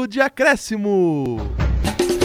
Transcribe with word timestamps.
4 0.00 0.08
de 0.08 0.20
acréscimo. 0.20 1.50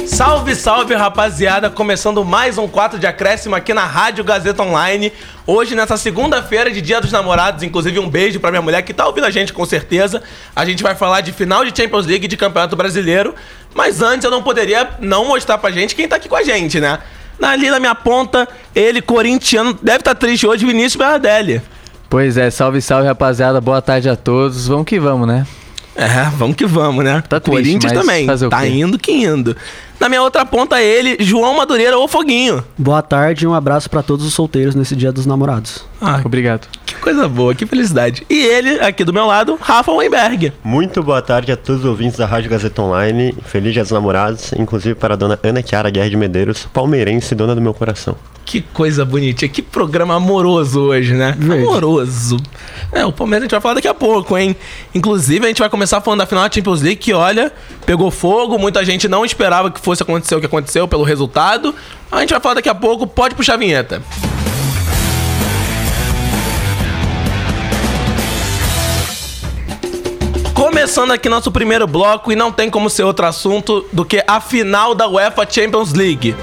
Salve, 0.06 0.56
salve, 0.56 0.94
rapaziada! 0.94 1.70
Começando 1.70 2.24
mais 2.24 2.58
um 2.58 2.68
4 2.68 2.98
de 3.00 3.08
acréscimo 3.08 3.56
aqui 3.56 3.74
na 3.74 3.86
Rádio 3.86 4.24
Gazeta 4.24 4.64
Online. 4.64 5.12
Hoje, 5.46 5.76
nessa 5.76 5.98
segunda-feira 5.98 6.72
de 6.72 6.80
Dia 6.80 7.02
dos 7.02 7.12
Namorados, 7.12 7.64
inclusive 7.64 8.00
um 8.00 8.10
beijo 8.10 8.40
pra 8.40 8.52
minha 8.52 8.62
mulher 8.62 8.82
que 8.84 8.94
tá 8.94 9.06
ouvindo 9.06 9.26
a 9.26 9.32
gente 9.32 9.52
com 9.52 9.66
certeza. 9.66 10.24
A 10.56 10.64
gente 10.64 10.84
vai 10.84 10.96
falar 10.96 11.22
de 11.22 11.34
final 11.34 11.66
de 11.66 11.76
Champions 11.76 12.06
League 12.06 12.26
e 12.26 12.28
de 12.28 12.38
Campeonato 12.38 12.76
Brasileiro. 12.76 13.36
Mas 13.74 14.02
antes 14.02 14.24
eu 14.24 14.32
não 14.32 14.44
poderia 14.44 14.92
não 15.00 15.26
mostrar 15.26 15.58
pra 15.58 15.72
gente 15.72 15.96
quem 15.96 16.08
tá 16.08 16.16
aqui 16.16 16.30
com 16.30 16.36
a 16.36 16.44
gente, 16.44 16.80
né? 16.80 17.00
Ali 17.42 17.70
na 17.70 17.80
minha 17.80 17.96
ponta, 17.96 18.48
ele, 18.74 19.02
corintiano, 19.02 19.74
deve 19.74 20.00
estar 20.00 20.16
tá 20.16 20.20
triste 20.20 20.48
hoje, 20.48 20.66
Vinícius 20.66 20.96
Berardelli. 20.96 21.62
Pois 22.10 22.38
é, 22.38 22.50
salve, 22.50 22.82
salve, 22.82 23.08
rapaziada. 23.08 23.60
Boa 23.60 23.82
tarde 23.82 24.08
a 24.08 24.16
todos. 24.16 24.68
Vamos 24.68 24.86
que 24.86 24.98
vamos, 24.98 25.28
né? 25.28 25.46
É, 25.96 26.30
vamos 26.36 26.56
que 26.58 26.66
vamos, 26.66 27.04
né? 27.04 27.24
Tá 27.28 27.40
triste, 27.40 27.58
Corinthians 27.58 27.94
mas 27.94 28.02
também. 28.02 28.50
Tá 28.50 28.62
quê? 28.62 28.68
indo 28.68 29.00
que 29.00 29.12
indo. 29.12 29.56
Na 30.00 30.10
minha 30.10 30.22
outra 30.22 30.46
ponta, 30.46 30.82
ele, 30.82 31.18
João 31.20 31.56
Madureira 31.56 31.98
ou 31.98 32.08
Foguinho. 32.08 32.64
Boa 32.78 33.02
tarde 33.02 33.46
e 33.46 33.48
um 33.48 33.54
abraço 33.54 33.90
pra 33.90 34.04
todos 34.04 34.26
os 34.26 34.34
solteiros 34.34 34.76
nesse 34.76 34.96
Dia 34.96 35.12
dos 35.12 35.26
Namorados. 35.26 35.86
Ah, 36.02 36.22
Obrigado. 36.24 36.68
que 36.86 36.96
coisa 36.96 37.28
boa, 37.28 37.56
que 37.56 37.66
felicidade. 37.66 38.26
E 38.30 38.38
ele, 38.38 38.80
aqui 38.82 39.04
do 39.04 39.14
meu 39.14 39.26
lado, 39.26 39.58
Rafa 39.60 39.92
Weinberg. 39.94 40.52
Muito 40.64 41.02
boa 41.02 41.22
tarde 41.22 41.52
a 41.52 41.58
todos 41.58 41.84
os 41.84 41.90
ouvintes 41.90 42.18
da 42.18 42.26
Rádio 42.26 42.50
Gazeta 42.50 42.82
Online. 42.82 43.34
Feliz 43.46 43.74
Dia 43.74 43.84
dos 43.84 43.92
Namorados, 43.92 44.52
inclusive 44.54 44.96
para 44.96 45.14
a 45.14 45.18
dona 45.18 45.40
Ana 45.42 45.64
Chiara 45.66 45.90
Guerra 45.90 46.10
de 46.10 46.18
Medeiros, 46.18 46.68
palmeirense, 46.74 47.34
dona 47.34 47.56
do 47.56 47.62
meu 47.62 47.74
coração. 47.74 48.16
Que 48.44 48.62
coisa 48.62 49.04
bonitinha, 49.04 49.50
que 49.50 49.60
programa 49.60 50.14
amoroso 50.16 50.80
hoje, 50.82 51.16
né? 51.16 51.36
Verde. 51.36 51.64
Amoroso. 51.64 52.38
É, 52.92 53.04
o 53.04 53.12
Palmeiras 53.12 53.42
a 53.42 53.46
gente 53.46 53.52
vai 53.52 53.62
falar 53.62 53.74
daqui 53.76 53.88
a 53.88 53.94
pouco, 53.94 54.38
hein? 54.38 54.56
Inclusive, 54.94 55.44
a 55.46 55.48
gente 55.48 55.58
vai 55.60 55.70
começar 55.70 56.00
falando 56.00 56.20
da 56.20 56.28
final 56.28 56.44
da 56.48 56.54
Champions 56.54 56.82
League, 56.84 56.98
que 56.98 57.12
olha, 57.12 57.52
pegou 57.86 58.10
fogo, 58.12 58.58
muita 58.58 58.84
gente 58.84 59.08
não 59.08 59.24
esperava 59.24 59.70
que 59.70 59.80
fosse 59.80 60.04
acontecer 60.04 60.36
o 60.36 60.40
que 60.40 60.46
aconteceu 60.46 60.88
pelo 60.88 61.04
resultado. 61.04 61.74
A 62.12 62.20
gente 62.20 62.32
vai 62.32 62.40
falar 62.40 62.56
daqui 62.56 62.70
a 62.70 62.76
pouco, 62.76 63.06
pode 63.06 63.36
puxar 63.36 63.54
a 63.54 63.58
vinheta. 63.58 64.02
Começando 70.54 71.12
aqui 71.12 71.30
nosso 71.30 71.52
primeiro 71.52 71.86
bloco, 71.86 72.32
e 72.32 72.36
não 72.36 72.52
tem 72.52 72.70
como 72.70 72.90
ser 72.90 73.04
outro 73.04 73.26
assunto 73.26 73.86
do 73.94 74.04
que 74.04 74.24
a 74.28 74.42
final 74.42 74.96
da 74.96 75.08
UEFA 75.08 75.48
Champions 75.50 75.94
League. 75.94 76.36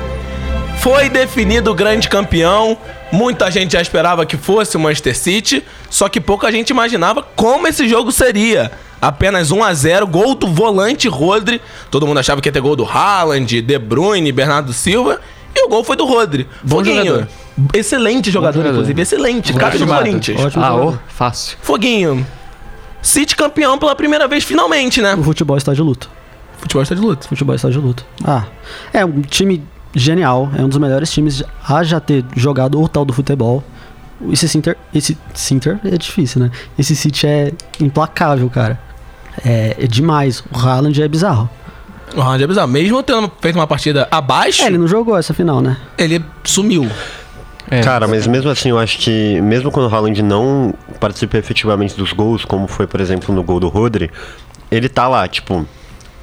Foi 0.80 1.08
definido 1.08 1.70
o 1.70 1.74
grande 1.74 2.08
campeão. 2.08 2.76
Muita 3.10 3.50
gente 3.50 3.72
já 3.72 3.80
esperava 3.80 4.26
que 4.26 4.36
fosse 4.36 4.76
o 4.76 4.80
Manchester 4.80 5.16
City, 5.16 5.64
só 5.88 6.08
que 6.08 6.20
pouca 6.20 6.50
gente 6.50 6.70
imaginava 6.70 7.22
como 7.22 7.68
esse 7.68 7.88
jogo 7.88 8.10
seria. 8.10 8.72
Apenas 9.02 9.50
1 9.50 9.64
a 9.64 9.74
0 9.74 10.06
gol 10.06 10.34
do 10.36 10.46
volante 10.46 11.08
Rodri. 11.08 11.60
Todo 11.90 12.06
mundo 12.06 12.20
achava 12.20 12.40
que 12.40 12.48
ia 12.48 12.52
ter 12.52 12.60
gol 12.60 12.76
do 12.76 12.84
Haaland, 12.84 13.60
De 13.60 13.78
Bruyne, 13.78 14.30
Bernardo 14.30 14.72
Silva. 14.72 15.20
E 15.54 15.66
o 15.66 15.68
gol 15.68 15.82
foi 15.82 15.96
do 15.96 16.04
Rodri. 16.06 16.48
Bom 16.62 16.76
Foguinho. 16.76 17.04
jogador. 17.04 17.28
Excelente 17.74 18.30
jogador, 18.30 18.52
jogador. 18.58 18.72
inclusive. 18.74 19.02
Excelente. 19.02 19.52
Cara 19.54 19.76
do. 19.76 19.86
Corinthians. 19.86 20.40
Ótimo 20.40 20.64
Ah, 20.64 20.72
ô, 20.74 20.78
jogador. 20.78 21.00
fácil. 21.08 21.58
Foguinho. 21.60 22.24
City 23.02 23.34
campeão 23.34 23.76
pela 23.76 23.96
primeira 23.96 24.28
vez, 24.28 24.44
finalmente, 24.44 25.02
né? 25.02 25.14
O 25.16 25.22
futebol 25.24 25.56
está 25.56 25.74
de 25.74 25.82
luto. 25.82 26.08
Futebol 26.58 26.82
está 26.84 26.94
de 26.94 27.00
luta. 27.00 27.26
O 27.26 27.28
futebol 27.30 27.54
está 27.56 27.68
de 27.68 27.78
luto. 27.78 28.06
Ah, 28.24 28.44
é 28.92 29.04
um 29.04 29.20
time 29.20 29.62
genial. 29.92 30.48
É 30.56 30.62
um 30.62 30.68
dos 30.68 30.78
melhores 30.78 31.10
times 31.12 31.42
a 31.68 31.82
já 31.82 31.98
ter 31.98 32.24
jogado 32.36 32.80
o 32.80 32.88
tal 32.88 33.04
do 33.04 33.12
futebol. 33.12 33.62
Esse 34.30 34.48
Sinter, 34.48 34.76
esse 34.94 35.18
Sinter 35.34 35.80
é 35.84 35.98
difícil, 35.98 36.40
né? 36.40 36.50
Esse 36.78 36.94
City 36.94 37.26
é 37.26 37.52
implacável, 37.80 38.48
cara. 38.48 38.78
É, 39.44 39.76
é 39.78 39.86
demais. 39.86 40.42
O 40.52 40.58
Haaland 40.58 41.02
é 41.02 41.08
bizarro. 41.08 41.48
O 42.14 42.20
Haaland 42.20 42.44
é 42.44 42.46
bizarro. 42.46 42.68
Mesmo 42.68 43.02
tendo 43.02 43.30
feito 43.40 43.56
uma 43.56 43.66
partida 43.66 44.06
abaixo, 44.10 44.62
É, 44.62 44.66
ele 44.66 44.78
não 44.78 44.88
jogou 44.88 45.16
essa 45.16 45.32
final, 45.32 45.60
né? 45.60 45.76
ele 45.96 46.22
sumiu. 46.44 46.88
É. 47.70 47.80
Cara, 47.80 48.06
mas 48.06 48.26
mesmo 48.26 48.50
assim, 48.50 48.68
eu 48.68 48.78
acho 48.78 48.98
que, 48.98 49.40
mesmo 49.40 49.70
quando 49.70 49.90
o 49.90 49.94
Haaland 49.94 50.22
não 50.22 50.74
participa 51.00 51.38
efetivamente 51.38 51.96
dos 51.96 52.12
gols, 52.12 52.44
como 52.44 52.66
foi, 52.68 52.86
por 52.86 53.00
exemplo, 53.00 53.34
no 53.34 53.42
gol 53.42 53.58
do 53.58 53.68
Rodri, 53.68 54.10
ele 54.70 54.88
tá 54.88 55.08
lá, 55.08 55.26
tipo. 55.26 55.66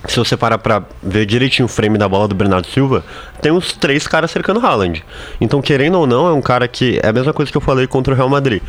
Se 0.07 0.17
você 0.17 0.37
parar 0.37 0.57
pra 0.59 0.81
ver 1.03 1.25
direitinho 1.25 1.65
o 1.65 1.67
frame 1.67 1.97
da 1.97 2.07
bola 2.07 2.25
do 2.25 2.33
Bernardo 2.33 2.67
Silva, 2.67 3.03
tem 3.41 3.51
uns 3.51 3.73
três 3.73 4.07
caras 4.07 4.31
cercando 4.31 4.57
o 4.61 4.65
Haaland. 4.65 5.03
Então, 5.41 5.61
querendo 5.61 5.95
ou 5.99 6.07
não, 6.07 6.25
é 6.25 6.31
um 6.31 6.41
cara 6.41 6.67
que. 6.69 6.99
É 7.03 7.09
a 7.09 7.13
mesma 7.13 7.33
coisa 7.33 7.51
que 7.51 7.57
eu 7.57 7.61
falei 7.61 7.85
contra 7.85 8.13
o 8.13 8.15
Real 8.15 8.29
Madrid. 8.29 8.61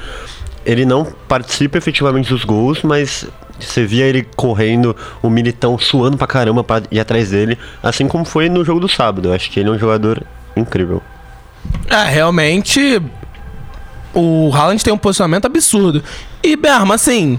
Ele 0.64 0.84
não 0.84 1.04
participa 1.26 1.78
efetivamente 1.78 2.28
dos 2.28 2.44
gols, 2.44 2.82
mas 2.82 3.26
você 3.58 3.84
via 3.84 4.04
ele 4.04 4.26
correndo, 4.36 4.96
o 5.22 5.30
militão 5.30 5.78
suando 5.78 6.16
pra 6.16 6.26
caramba 6.26 6.64
pra 6.64 6.82
ir 6.90 7.00
atrás 7.00 7.30
dele, 7.30 7.58
assim 7.82 8.08
como 8.08 8.24
foi 8.24 8.48
no 8.48 8.64
jogo 8.64 8.80
do 8.80 8.88
sábado. 8.88 9.28
Eu 9.28 9.34
acho 9.34 9.50
que 9.50 9.60
ele 9.60 9.68
é 9.68 9.72
um 9.72 9.78
jogador 9.78 10.22
incrível. 10.56 11.02
É, 11.88 12.04
realmente 12.04 13.00
o 14.14 14.50
Haaland 14.54 14.82
tem 14.82 14.92
um 14.92 14.98
posicionamento 14.98 15.46
absurdo. 15.46 16.02
E 16.42 16.56
Berma, 16.56 16.94
assim, 16.94 17.38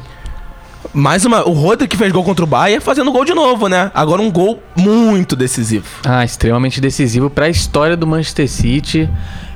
mais 0.94 1.26
uma, 1.26 1.48
o 1.48 1.52
Rodri 1.54 1.88
que 1.88 1.98
fez 1.98 2.12
gol 2.12 2.24
contra 2.24 2.44
o 2.44 2.48
Bayern 2.48 2.84
fazendo 2.84 3.12
gol 3.12 3.26
de 3.26 3.34
novo, 3.34 3.68
né? 3.68 3.92
Agora 3.94 4.22
um 4.22 4.32
gol 4.32 4.62
muito 4.76 5.36
decisivo. 5.36 5.86
Ah, 6.06 6.24
extremamente 6.24 6.80
decisivo 6.80 7.30
para 7.30 7.46
a 7.46 7.50
história 7.50 7.98
do 7.98 8.06
Manchester 8.06 8.50
City. 8.50 9.10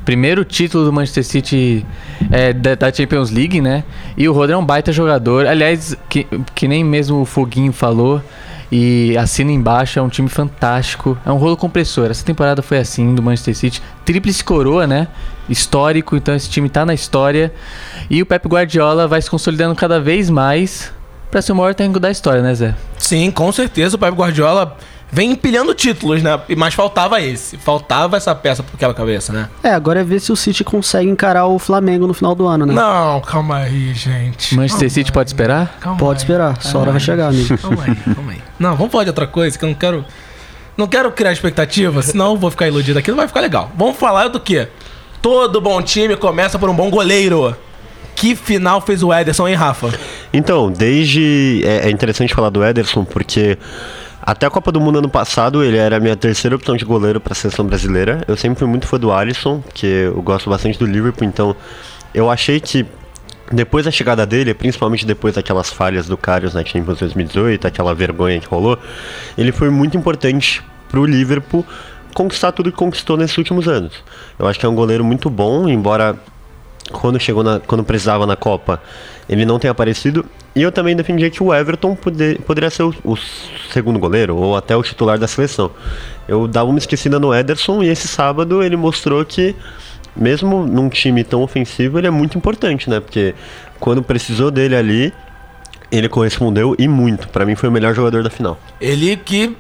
Primeiro 0.06 0.46
título 0.46 0.86
do 0.86 0.94
Manchester 0.94 1.26
City 1.26 1.86
é, 2.32 2.54
da, 2.54 2.76
da 2.76 2.94
Champions 2.94 3.32
League, 3.32 3.60
né? 3.60 3.84
E 4.16 4.30
o 4.30 4.34
Rodri 4.34 4.54
é 4.54 4.58
um 4.58 4.66
baita 4.66 4.92
jogador. 4.92 5.48
Aliás, 5.48 5.98
que, 6.08 6.28
que 6.54 6.68
nem 6.68 6.84
mesmo 6.84 7.22
o 7.22 7.26
Foguinho 7.26 7.74
falou. 7.74 8.22
E 8.72 9.16
assina 9.18 9.52
embaixo, 9.52 10.00
é 10.00 10.02
um 10.02 10.10
time 10.10 10.30
fantástico. 10.30 11.18
É 11.26 11.32
um 11.32 11.38
rolo 11.38 11.58
compressor. 11.58 12.10
Essa 12.10 12.26
temporada 12.26 12.62
foi 12.62 12.78
assim 12.78 13.14
do 13.16 13.22
Manchester 13.22 13.56
City. 13.56 13.82
Tríplice 14.04 14.44
coroa, 14.44 14.88
né? 14.88 15.08
Histórico, 15.50 16.16
então 16.16 16.36
esse 16.36 16.50
time 16.50 16.70
tá 16.70 16.86
na 16.86 16.94
história. 16.94 17.54
E 18.10 18.22
o 18.22 18.26
Pep 18.26 18.48
Guardiola 18.48 19.08
vai 19.08 19.22
se 19.22 19.30
consolidando 19.30 19.76
cada 19.76 20.00
vez 20.00 20.30
mais 20.30 20.92
para 21.30 21.42
ser 21.42 21.52
o 21.52 21.56
maior 21.56 21.76
técnico 21.76 22.00
da 22.00 22.10
história, 22.10 22.42
né, 22.42 22.54
Zé? 22.54 22.76
Sim, 22.98 23.30
com 23.30 23.52
certeza 23.52 23.96
o 23.96 24.00
Pep 24.00 24.16
Guardiola 24.16 24.78
vem 25.12 25.32
empilhando 25.32 25.74
títulos, 25.74 26.22
né? 26.22 26.40
Mas 26.58 26.74
faltava 26.74 27.22
esse. 27.22 27.58
Faltava 27.58 28.18
essa 28.18 28.34
peça 28.36 28.64
por 28.64 28.76
aquela 28.76 28.94
cabeça, 28.94 29.32
né? 29.32 29.50
É, 29.64 29.70
agora 29.70 30.02
é 30.02 30.04
ver 30.04 30.20
se 30.20 30.32
o 30.32 30.36
City 30.36 30.64
consegue 30.64 31.10
encarar 31.10 31.48
o 31.48 31.58
Flamengo 31.60 32.08
no 32.08 32.14
final 32.14 32.36
do 32.36 32.46
ano, 32.48 32.66
né? 32.66 32.74
Não, 32.74 33.22
calma 33.22 33.58
aí, 33.58 33.94
gente. 33.94 34.56
Manchester 34.56 34.90
City 34.92 35.12
pode 35.12 35.30
esperar? 35.30 35.78
Calma 35.80 35.98
Pode 35.98 36.20
aí. 36.20 36.24
esperar, 36.24 36.62
sua 36.62 36.82
hora 36.82 36.92
vai 36.92 37.00
chegar, 37.00 37.28
amigo. 37.30 37.58
Calma 37.58 37.84
aí, 37.84 37.96
calma 38.16 38.32
aí. 38.32 38.42
Não, 38.60 38.76
vamos 38.76 38.92
falar 38.92 39.04
de 39.04 39.10
outra 39.10 39.28
coisa 39.28 39.58
que 39.58 39.64
eu 39.64 39.70
não 39.70 39.76
quero. 39.76 40.06
Não 40.78 40.88
quero 40.88 41.10
criar 41.12 41.32
expectativa, 41.32 42.02
senão 42.02 42.32
eu 42.32 42.38
vou 42.38 42.52
ficar 42.52 42.68
iludido 42.68 43.00
aqui, 43.00 43.10
não 43.10 43.18
vai 43.18 43.28
ficar 43.28 43.40
legal. 43.40 43.72
Vamos 43.78 43.96
falar 43.96 44.28
do 44.28 44.40
quê? 44.40 44.68
Todo 45.22 45.62
bom 45.62 45.82
time 45.82 46.18
começa 46.18 46.60
por 46.60 46.70
um 46.70 46.76
bom 46.76 46.90
goleiro. 46.90 47.56
Que 48.16 48.36
final 48.36 48.80
fez 48.82 49.04
o 49.04 49.14
Ederson, 49.14 49.48
hein, 49.48 49.56
Rafa? 49.56 49.94
Então, 50.34 50.72
desde. 50.72 51.62
É, 51.66 51.88
é 51.88 51.92
interessante 51.92 52.34
falar 52.34 52.50
do 52.50 52.64
Ederson, 52.64 53.04
porque 53.04 53.58
até 54.26 54.48
a 54.48 54.50
Copa 54.50 54.72
do 54.72 54.82
Mundo 54.82 54.98
ano 54.98 55.10
passado 55.10 55.64
ele 55.64 55.78
era 55.78 55.98
a 55.98 56.00
minha 56.00 56.16
terceira 56.16 56.56
opção 56.56 56.76
de 56.76 56.84
goleiro 56.84 57.20
para 57.20 57.34
a 57.34 57.36
seleção 57.36 57.66
brasileira. 57.66 58.24
Eu 58.28 58.36
sempre 58.36 58.58
fui 58.58 58.68
muito 58.68 58.88
fã 58.88 58.98
do 58.98 59.12
Alisson, 59.12 59.62
porque 59.62 59.86
eu 59.86 60.22
gosto 60.22 60.50
bastante 60.50 60.80
do 60.80 60.86
Liverpool, 60.86 61.28
então 61.28 61.56
eu 62.14 62.32
achei 62.32 62.60
que 62.60 62.86
depois 63.52 63.86
da 63.86 63.92
chegada 63.92 64.26
dele, 64.26 64.54
principalmente 64.56 65.06
depois 65.06 65.36
daquelas 65.36 65.70
falhas 65.70 66.08
do 66.08 66.18
Karius 66.18 66.56
na 66.56 66.66
Champions 66.66 66.98
2018, 66.98 67.68
aquela 67.68 67.94
vergonha 67.94 68.40
que 68.40 68.48
rolou, 68.48 68.80
ele 69.38 69.52
foi 69.52 69.70
muito 69.70 69.96
importante 69.96 70.64
para 70.90 71.00
o 71.00 71.06
Liverpool 71.06 71.64
conquistar 72.16 72.52
tudo 72.52 72.72
que 72.72 72.78
conquistou 72.78 73.18
nesses 73.18 73.38
últimos 73.38 73.68
anos. 73.68 73.94
Eu 74.40 74.48
acho 74.48 74.60
que 74.60 74.66
é 74.66 74.70
um 74.70 74.74
goleiro 74.74 75.04
muito 75.04 75.30
bom, 75.30 75.70
embora 75.70 76.18
quando 76.92 77.20
chegou 77.20 77.44
na, 77.44 77.60
quando 77.60 77.84
precisava 77.84 78.26
na 78.26 78.36
Copa, 78.36 78.82
ele 79.28 79.46
não 79.46 79.60
tem 79.60 79.70
aparecido. 79.70 80.26
E 80.56 80.62
eu 80.62 80.72
também 80.72 80.96
defendia 80.96 81.30
que 81.30 81.44
o 81.44 81.54
Everton 81.54 81.96
poder, 81.96 82.40
poderia 82.42 82.70
ser 82.70 82.84
o, 82.84 82.94
o 83.04 83.18
segundo 83.72 84.00
goleiro 84.00 84.36
ou 84.36 84.56
até 84.56 84.76
o 84.76 84.84
titular 84.84 85.18
da 85.18 85.28
seleção. 85.28 85.72
Eu 86.28 86.48
dava 86.48 86.70
uma 86.70 86.80
esquecida 86.80 87.20
no 87.20 87.34
Ederson 87.34 87.84
e 87.84 87.90
esse 87.90 88.08
sábado 88.08 88.64
ele 88.64 88.76
mostrou 88.76 89.24
que 89.26 89.56
mesmo 90.16 90.66
num 90.66 90.88
time 90.88 91.24
tão 91.24 91.42
ofensivo, 91.42 92.00
ele 92.00 92.08
é 92.08 92.12
muito 92.12 92.38
importante, 92.38 92.90
né? 92.90 93.00
Porque 93.00 93.36
quando 93.80 94.02
precisou 94.02 94.50
dele 94.50 94.76
ali, 94.76 95.14
ele 95.92 96.08
correspondeu 96.08 96.76
e 96.80 96.88
muito. 96.88 97.28
Pra 97.28 97.46
mim 97.46 97.56
foi 97.56 97.68
o 97.68 97.72
melhor 97.72 97.94
jogador 97.94 98.24
da 98.24 98.30
final. 98.30 98.58
Ele 98.80 99.18
que 99.18 99.58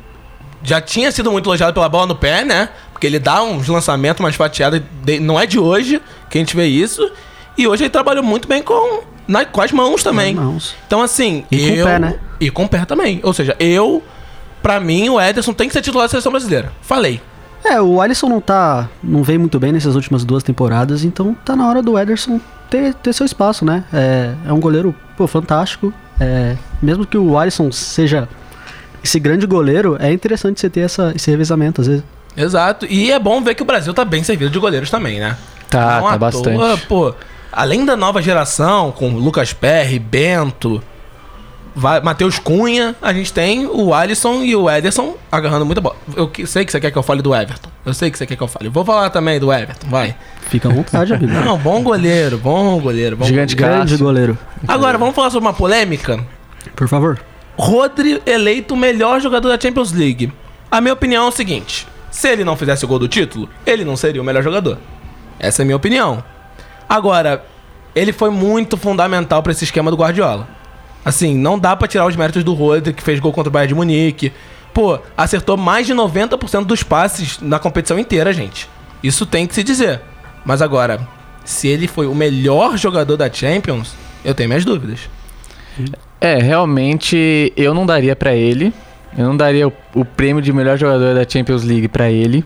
já 0.65 0.81
tinha 0.81 1.11
sido 1.11 1.31
muito 1.31 1.47
elogiado 1.47 1.73
pela 1.73 1.87
bola 1.87 2.07
no 2.07 2.15
pé, 2.15 2.43
né? 2.43 2.69
Porque 2.91 3.05
ele 3.07 3.19
dá 3.19 3.43
uns 3.43 3.67
lançamentos, 3.67 4.19
umas 4.19 4.35
fatiadas. 4.35 4.81
de- 5.03 5.19
não 5.19 5.39
é 5.39 5.45
de 5.45 5.59
hoje 5.59 6.01
que 6.29 6.37
a 6.37 6.41
gente 6.41 6.55
vê 6.55 6.65
isso. 6.65 7.09
E 7.57 7.67
hoje 7.67 7.83
ele 7.83 7.89
trabalhou 7.89 8.23
muito 8.23 8.47
bem 8.47 8.61
com, 8.63 9.01
na, 9.27 9.45
com 9.45 9.61
as 9.61 9.71
mãos 9.71 10.03
também. 10.03 10.35
Com 10.35 10.41
as 10.41 10.47
mãos. 10.47 10.75
Então, 10.87 11.01
assim. 11.01 11.45
E 11.51 11.57
com 11.57 11.63
o 11.73 11.75
eu, 11.77 11.85
pé, 11.85 11.99
né? 11.99 12.19
E 12.39 12.49
com 12.49 12.63
o 12.65 12.69
pé 12.69 12.85
também. 12.85 13.19
Ou 13.23 13.33
seja, 13.33 13.55
eu. 13.59 14.03
Pra 14.61 14.79
mim, 14.79 15.09
o 15.09 15.21
Ederson 15.21 15.53
tem 15.53 15.67
que 15.67 15.73
ser 15.73 15.81
titular 15.81 16.05
da 16.05 16.09
seleção 16.09 16.31
brasileira. 16.31 16.71
Falei. 16.81 17.21
É, 17.63 17.81
o 17.81 17.99
Alisson 18.01 18.27
não 18.29 18.39
tá. 18.41 18.87
não 19.03 19.23
veio 19.23 19.39
muito 19.39 19.59
bem 19.59 19.71
nessas 19.71 19.95
últimas 19.95 20.23
duas 20.23 20.43
temporadas, 20.43 21.03
então 21.03 21.35
tá 21.45 21.55
na 21.55 21.67
hora 21.67 21.81
do 21.81 21.97
Ederson 21.97 22.39
ter, 22.69 22.93
ter 22.93 23.11
seu 23.13 23.25
espaço, 23.25 23.65
né? 23.65 23.83
É, 23.91 24.33
é 24.47 24.53
um 24.53 24.59
goleiro, 24.59 24.93
pô, 25.17 25.25
fantástico. 25.25 25.91
É, 26.19 26.55
mesmo 26.81 27.05
que 27.07 27.17
o 27.17 27.37
Alisson 27.37 27.71
seja 27.71 28.29
esse 29.05 29.19
grande 29.19 29.45
goleiro, 29.45 29.95
é 29.99 30.11
interessante 30.11 30.59
você 30.59 30.69
ter 30.69 30.81
essa, 30.81 31.13
esse 31.15 31.29
revezamento, 31.31 31.81
às 31.81 31.87
vezes. 31.87 32.03
Exato. 32.35 32.85
E 32.89 33.11
é 33.11 33.19
bom 33.19 33.41
ver 33.41 33.55
que 33.55 33.61
o 33.61 33.65
Brasil 33.65 33.93
tá 33.93 34.03
bem 34.03 34.23
servido 34.23 34.51
de 34.51 34.59
goleiros 34.59 34.89
também, 34.89 35.19
né? 35.19 35.37
Tá, 35.69 35.99
Não 36.01 36.07
à 36.07 36.11
tá 36.11 36.17
bastante. 36.17 36.57
toa, 36.57 36.77
pô, 36.87 37.13
além 37.51 37.85
da 37.85 37.95
nova 37.95 38.21
geração, 38.21 38.91
com 38.91 39.09
Lucas 39.11 39.53
Perry, 39.53 39.99
Bento, 39.99 40.81
Matheus 42.03 42.39
Cunha, 42.39 42.95
a 43.01 43.11
gente 43.11 43.33
tem 43.33 43.65
o 43.67 43.93
Alisson 43.93 44.41
e 44.43 44.55
o 44.55 44.69
Ederson 44.69 45.15
agarrando 45.29 45.65
muita 45.65 45.81
bola. 45.81 45.95
Eu 46.15 46.27
que- 46.29 46.47
sei 46.47 46.63
que 46.63 46.71
você 46.71 46.79
quer 46.79 46.89
que 46.89 46.97
eu 46.97 47.03
fale 47.03 47.21
do 47.21 47.35
Everton. 47.35 47.69
Eu 47.85 47.93
sei 47.93 48.09
que 48.09 48.17
você 48.17 48.25
quer 48.25 48.35
que 48.37 48.43
eu 48.43 48.47
fale. 48.47 48.69
Vou 48.69 48.85
falar 48.85 49.09
também 49.09 49.39
do 49.39 49.51
Everton, 49.51 49.87
vai. 49.89 50.15
Fica 50.49 50.69
à 50.69 50.71
vontade, 50.73 51.13
amigo. 51.13 51.33
Não, 51.43 51.57
bom 51.57 51.83
goleiro, 51.83 52.37
bom 52.37 52.79
goleiro. 52.79 53.17
Bom 53.17 53.25
Gigante 53.25 53.55
goleiro. 53.55 53.75
grande 53.77 53.97
goleiro. 53.97 54.37
Agora, 54.67 54.97
vamos 54.97 55.13
falar 55.13 55.29
sobre 55.31 55.47
uma 55.47 55.53
polêmica? 55.53 56.19
Por 56.75 56.87
favor. 56.87 57.19
Rodri 57.57 58.21
eleito 58.25 58.73
o 58.73 58.77
melhor 58.77 59.19
jogador 59.21 59.49
da 59.49 59.59
Champions 59.59 59.91
League. 59.91 60.31
A 60.69 60.81
minha 60.81 60.93
opinião 60.93 61.25
é 61.25 61.27
o 61.27 61.31
seguinte: 61.31 61.87
se 62.11 62.29
ele 62.29 62.43
não 62.43 62.55
fizesse 62.55 62.85
o 62.85 62.87
gol 62.87 62.99
do 62.99 63.07
título, 63.07 63.49
ele 63.65 63.85
não 63.85 63.95
seria 63.95 64.21
o 64.21 64.25
melhor 64.25 64.43
jogador. 64.43 64.77
Essa 65.39 65.61
é 65.61 65.63
a 65.63 65.65
minha 65.65 65.75
opinião. 65.75 66.23
Agora, 66.87 67.45
ele 67.95 68.11
foi 68.11 68.29
muito 68.29 68.77
fundamental 68.77 69.41
pra 69.41 69.51
esse 69.51 69.63
esquema 69.63 69.89
do 69.89 69.97
Guardiola. 69.97 70.47
Assim, 71.03 71.35
não 71.35 71.57
dá 71.57 71.75
pra 71.75 71.87
tirar 71.87 72.05
os 72.05 72.15
méritos 72.15 72.43
do 72.43 72.53
Rodri, 72.53 72.93
que 72.93 73.03
fez 73.03 73.19
gol 73.19 73.31
contra 73.31 73.49
o 73.49 73.51
Bayern 73.51 73.69
de 73.69 73.75
Munique. 73.75 74.33
Pô, 74.73 74.99
acertou 75.15 75.55
mais 75.55 75.87
de 75.87 75.93
90% 75.93 76.65
dos 76.65 76.83
passes 76.83 77.39
na 77.39 77.59
competição 77.59 77.97
inteira, 77.97 78.33
gente. 78.33 78.67
Isso 79.01 79.25
tem 79.25 79.47
que 79.47 79.53
se 79.53 79.63
dizer. 79.63 80.01
Mas 80.43 80.61
agora, 80.61 81.07
se 81.45 81.67
ele 81.67 81.87
foi 81.87 82.07
o 82.07 82.15
melhor 82.15 82.75
jogador 82.75 83.15
da 83.15 83.31
Champions, 83.31 83.93
eu 84.23 84.33
tenho 84.33 84.49
minhas 84.49 84.65
dúvidas. 84.65 85.01
É, 86.25 86.39
realmente 86.39 87.53
eu 87.55 87.73
não 87.73 87.85
daria 87.85 88.15
pra 88.15 88.33
ele. 88.33 88.73
Eu 89.17 89.25
não 89.27 89.37
daria 89.37 89.67
o, 89.67 89.73
o 89.93 90.03
prêmio 90.03 90.41
de 90.41 90.51
melhor 90.51 90.75
jogador 90.77 91.13
da 91.13 91.23
Champions 91.29 91.63
League 91.63 91.87
pra 91.87 92.09
ele. 92.09 92.43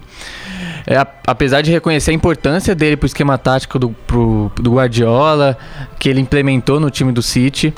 É, 0.86 0.98
apesar 1.26 1.62
de 1.62 1.72
reconhecer 1.72 2.12
a 2.12 2.14
importância 2.14 2.76
dele 2.76 2.98
pro 2.98 3.06
esquema 3.06 3.38
tático 3.38 3.80
do, 3.80 3.90
pro- 4.06 4.52
do 4.56 4.74
Guardiola, 4.74 5.58
que 5.98 6.10
ele 6.10 6.20
implementou 6.20 6.80
no 6.80 6.90
time 6.90 7.12
do 7.12 7.22
City, 7.22 7.74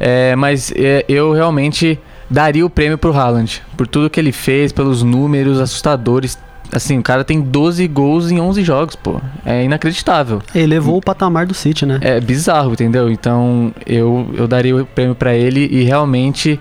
é, 0.00 0.34
mas 0.34 0.72
é, 0.74 1.04
eu 1.08 1.32
realmente 1.32 1.98
daria 2.28 2.64
o 2.66 2.70
prêmio 2.70 2.98
pro 2.98 3.12
Haaland, 3.16 3.62
por 3.76 3.86
tudo 3.86 4.10
que 4.10 4.18
ele 4.18 4.32
fez, 4.32 4.72
pelos 4.72 5.02
números 5.02 5.60
assustadores. 5.60 6.36
Assim, 6.72 6.98
o 6.98 7.02
cara 7.02 7.22
tem 7.22 7.40
12 7.40 7.86
gols 7.88 8.30
em 8.30 8.40
11 8.40 8.64
jogos, 8.64 8.96
pô. 8.96 9.20
É 9.44 9.62
inacreditável. 9.62 10.42
Ele 10.54 10.66
levou 10.66 10.96
o 10.96 11.00
patamar 11.00 11.46
do 11.46 11.54
City, 11.54 11.86
né? 11.86 11.98
É 12.00 12.20
bizarro, 12.20 12.72
entendeu? 12.72 13.10
Então 13.10 13.72
eu, 13.86 14.28
eu 14.36 14.48
daria 14.48 14.76
o 14.76 14.86
prêmio 14.86 15.14
pra 15.14 15.34
ele 15.34 15.68
e 15.70 15.84
realmente 15.84 16.58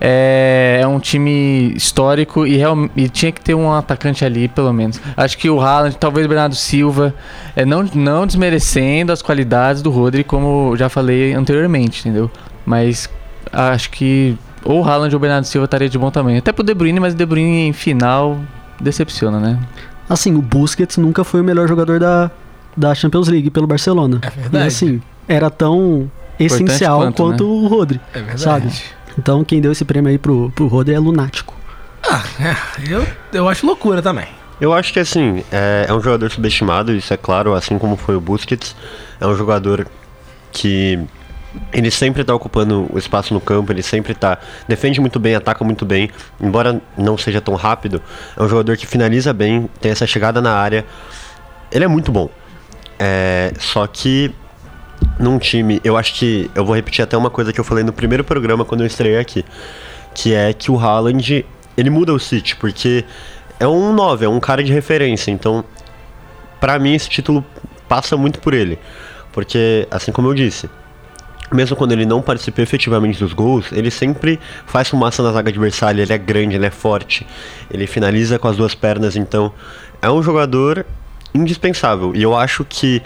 é, 0.00 0.80
é 0.82 0.86
um 0.86 0.98
time 0.98 1.72
histórico 1.74 2.46
e, 2.46 2.56
real, 2.56 2.88
e 2.96 3.08
tinha 3.08 3.32
que 3.32 3.40
ter 3.40 3.54
um 3.54 3.72
atacante 3.72 4.24
ali, 4.24 4.48
pelo 4.48 4.72
menos. 4.72 5.00
Acho 5.16 5.38
que 5.38 5.48
o 5.48 5.60
Haaland, 5.60 5.96
talvez 5.96 6.26
o 6.26 6.28
Bernardo 6.28 6.54
Silva, 6.54 7.14
é, 7.54 7.64
não, 7.64 7.88
não 7.94 8.26
desmerecendo 8.26 9.12
as 9.12 9.22
qualidades 9.22 9.82
do 9.82 9.90
Rodri, 9.90 10.24
como 10.24 10.76
já 10.76 10.88
falei 10.88 11.32
anteriormente, 11.34 12.00
entendeu? 12.00 12.30
Mas 12.66 13.08
acho 13.52 13.90
que 13.90 14.36
ou 14.64 14.80
o 14.80 14.84
Haaland 14.84 15.14
ou 15.14 15.18
o 15.18 15.20
Bernardo 15.20 15.44
Silva 15.44 15.66
estaria 15.66 15.88
de 15.88 15.98
bom 15.98 16.10
tamanho. 16.10 16.38
Até 16.38 16.52
pro 16.52 16.64
De 16.64 16.74
Bruyne, 16.74 16.98
mas 16.98 17.14
o 17.14 17.16
De 17.16 17.26
Bruyne 17.26 17.68
em 17.68 17.72
final 17.72 18.38
decepciona, 18.80 19.38
né? 19.38 19.58
Assim, 20.08 20.34
o 20.34 20.42
Busquets 20.42 20.96
nunca 20.96 21.24
foi 21.24 21.40
o 21.40 21.44
melhor 21.44 21.66
jogador 21.66 21.98
da, 21.98 22.30
da 22.76 22.94
Champions 22.94 23.28
League 23.28 23.50
pelo 23.50 23.66
Barcelona. 23.66 24.20
É 24.22 24.30
verdade. 24.30 24.64
E 24.64 24.68
assim, 24.68 25.02
era 25.26 25.50
tão 25.50 26.10
essencial 26.38 27.00
quanto, 27.00 27.22
quanto, 27.22 27.44
né? 27.44 27.50
o 27.50 27.66
Rodri. 27.66 28.00
É 28.12 28.20
verdade. 28.20 28.40
Sabe? 28.40 28.72
Então 29.18 29.44
quem 29.44 29.60
deu 29.60 29.72
esse 29.72 29.84
prêmio 29.84 30.10
aí 30.10 30.18
pro, 30.18 30.50
pro 30.54 30.66
Rodri 30.66 30.94
é 30.94 30.98
lunático. 30.98 31.54
Ah, 32.02 32.22
é, 32.38 32.92
eu, 32.92 33.06
eu 33.32 33.48
acho 33.48 33.64
loucura 33.66 34.02
também. 34.02 34.26
Eu 34.60 34.72
acho 34.72 34.92
que 34.92 35.00
assim, 35.00 35.42
é, 35.50 35.86
é 35.88 35.92
um 35.92 36.00
jogador 36.00 36.30
subestimado, 36.30 36.92
isso 36.92 37.12
é 37.12 37.16
claro, 37.16 37.54
assim 37.54 37.78
como 37.78 37.96
foi 37.96 38.14
o 38.14 38.20
Busquets. 38.20 38.76
É 39.20 39.26
um 39.26 39.36
jogador 39.36 39.86
que 40.52 41.00
ele 41.72 41.90
sempre 41.90 42.24
tá 42.24 42.34
ocupando 42.34 42.86
o 42.92 42.98
espaço 42.98 43.32
no 43.34 43.40
campo, 43.40 43.72
ele 43.72 43.82
sempre 43.82 44.14
tá. 44.14 44.38
defende 44.68 45.00
muito 45.00 45.18
bem, 45.18 45.34
ataca 45.34 45.64
muito 45.64 45.84
bem, 45.84 46.10
embora 46.40 46.80
não 46.96 47.16
seja 47.16 47.40
tão 47.40 47.54
rápido, 47.54 48.02
é 48.36 48.42
um 48.42 48.48
jogador 48.48 48.76
que 48.76 48.86
finaliza 48.86 49.32
bem, 49.32 49.68
tem 49.80 49.92
essa 49.92 50.06
chegada 50.06 50.40
na 50.40 50.54
área. 50.54 50.84
Ele 51.70 51.84
é 51.84 51.88
muito 51.88 52.12
bom. 52.12 52.28
É, 52.98 53.52
só 53.58 53.86
que 53.86 54.32
num 55.18 55.38
time, 55.38 55.80
eu 55.84 55.96
acho 55.96 56.14
que. 56.14 56.50
Eu 56.54 56.64
vou 56.64 56.74
repetir 56.74 57.02
até 57.02 57.16
uma 57.16 57.30
coisa 57.30 57.52
que 57.52 57.60
eu 57.60 57.64
falei 57.64 57.84
no 57.84 57.92
primeiro 57.92 58.24
programa 58.24 58.64
quando 58.64 58.82
eu 58.82 58.86
estreiei 58.86 59.18
aqui. 59.18 59.44
Que 60.14 60.34
é 60.34 60.52
que 60.52 60.70
o 60.70 60.78
Haaland, 60.78 61.44
ele 61.76 61.90
muda 61.90 62.12
o 62.12 62.18
City, 62.18 62.56
porque 62.56 63.04
é 63.58 63.66
um 63.66 63.92
9, 63.92 64.24
é 64.24 64.28
um 64.28 64.40
cara 64.40 64.62
de 64.62 64.72
referência. 64.72 65.30
Então, 65.30 65.64
pra 66.60 66.78
mim, 66.78 66.94
esse 66.94 67.08
título 67.08 67.44
passa 67.88 68.16
muito 68.16 68.40
por 68.40 68.54
ele. 68.54 68.78
Porque, 69.32 69.86
assim 69.90 70.12
como 70.12 70.28
eu 70.28 70.34
disse, 70.34 70.70
mesmo 71.54 71.76
quando 71.76 71.92
ele 71.92 72.04
não 72.04 72.20
participa 72.20 72.62
efetivamente 72.62 73.18
dos 73.18 73.32
gols, 73.32 73.66
ele 73.72 73.90
sempre 73.90 74.40
faz 74.66 74.88
fumaça 74.88 75.22
na 75.22 75.32
zaga 75.32 75.50
adversária, 75.50 76.02
ele 76.02 76.12
é 76.12 76.18
grande, 76.18 76.56
ele 76.56 76.66
é 76.66 76.70
forte, 76.70 77.26
ele 77.70 77.86
finaliza 77.86 78.38
com 78.38 78.48
as 78.48 78.56
duas 78.56 78.74
pernas, 78.74 79.16
então 79.16 79.52
é 80.02 80.10
um 80.10 80.22
jogador 80.22 80.84
indispensável. 81.34 82.14
E 82.14 82.22
eu 82.22 82.36
acho 82.36 82.64
que, 82.64 83.02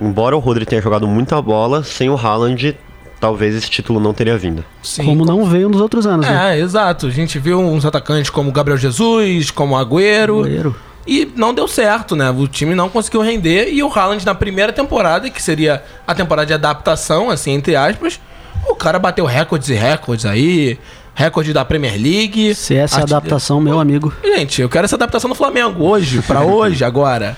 embora 0.00 0.36
o 0.36 0.38
Rodri 0.38 0.66
tenha 0.66 0.82
jogado 0.82 1.06
muita 1.06 1.40
bola, 1.40 1.82
sem 1.82 2.10
o 2.10 2.16
Haaland, 2.16 2.76
talvez 3.20 3.54
esse 3.54 3.70
título 3.70 4.00
não 4.00 4.12
teria 4.12 4.36
vindo. 4.36 4.64
Sim, 4.82 5.04
como 5.04 5.24
não 5.24 5.44
veio 5.44 5.68
nos 5.68 5.80
outros 5.80 6.06
anos, 6.06 6.26
né? 6.26 6.56
É, 6.56 6.60
exato. 6.60 7.06
A 7.06 7.10
gente 7.10 7.38
viu 7.38 7.58
uns 7.58 7.84
atacantes 7.84 8.30
como 8.30 8.52
Gabriel 8.52 8.78
Jesus, 8.78 9.50
como 9.50 9.76
Agüero. 9.76 10.36
Goleiro. 10.36 10.76
E 11.10 11.32
não 11.34 11.54
deu 11.54 11.66
certo, 11.66 12.14
né? 12.14 12.30
O 12.30 12.46
time 12.46 12.74
não 12.74 12.90
conseguiu 12.90 13.22
render. 13.22 13.72
E 13.72 13.82
o 13.82 13.90
Haaland, 13.90 14.26
na 14.26 14.34
primeira 14.34 14.74
temporada, 14.74 15.30
que 15.30 15.42
seria 15.42 15.82
a 16.06 16.14
temporada 16.14 16.44
de 16.44 16.52
adaptação, 16.52 17.30
assim, 17.30 17.52
entre 17.52 17.74
aspas, 17.74 18.20
o 18.68 18.74
cara 18.74 18.98
bateu 18.98 19.24
recordes 19.24 19.70
e 19.70 19.74
recordes 19.74 20.26
aí. 20.26 20.78
Recorde 21.14 21.54
da 21.54 21.64
Premier 21.64 21.94
League. 21.94 22.54
Se 22.54 22.76
essa 22.76 22.96
é 22.96 22.98
a 22.98 23.02
artilheiro. 23.02 23.16
adaptação, 23.16 23.58
meu 23.58 23.80
amigo. 23.80 24.12
Gente, 24.22 24.60
eu 24.60 24.68
quero 24.68 24.84
essa 24.84 24.96
adaptação 24.96 25.28
no 25.28 25.34
Flamengo 25.34 25.82
hoje, 25.82 26.20
pra 26.20 26.42
hoje, 26.46 26.84
agora. 26.84 27.36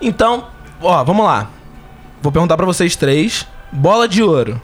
Então, 0.00 0.46
ó, 0.80 1.02
vamos 1.02 1.26
lá. 1.26 1.50
Vou 2.22 2.30
perguntar 2.30 2.56
pra 2.56 2.64
vocês 2.64 2.94
três. 2.94 3.44
Bola 3.72 4.06
de 4.06 4.22
ouro. 4.22 4.60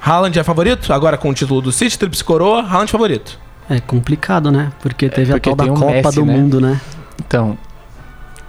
Haaland 0.00 0.38
é 0.38 0.44
favorito? 0.44 0.92
Agora 0.92 1.18
com 1.18 1.28
o 1.28 1.34
título 1.34 1.60
do 1.60 1.72
City, 1.72 1.98
Tríplice 1.98 2.22
Coroa, 2.22 2.62
Haaland 2.62 2.90
favorito. 2.90 3.38
É 3.68 3.80
complicado, 3.80 4.50
né? 4.50 4.72
Porque 4.80 5.08
teve 5.08 5.32
porque 5.32 5.50
a 5.50 5.56
tal 5.56 5.66
da 5.66 5.72
o 5.72 5.76
Copa 5.76 5.92
Messi, 5.92 6.14
do 6.14 6.24
né? 6.24 6.32
Mundo, 6.32 6.60
né? 6.60 6.80
Então, 7.26 7.56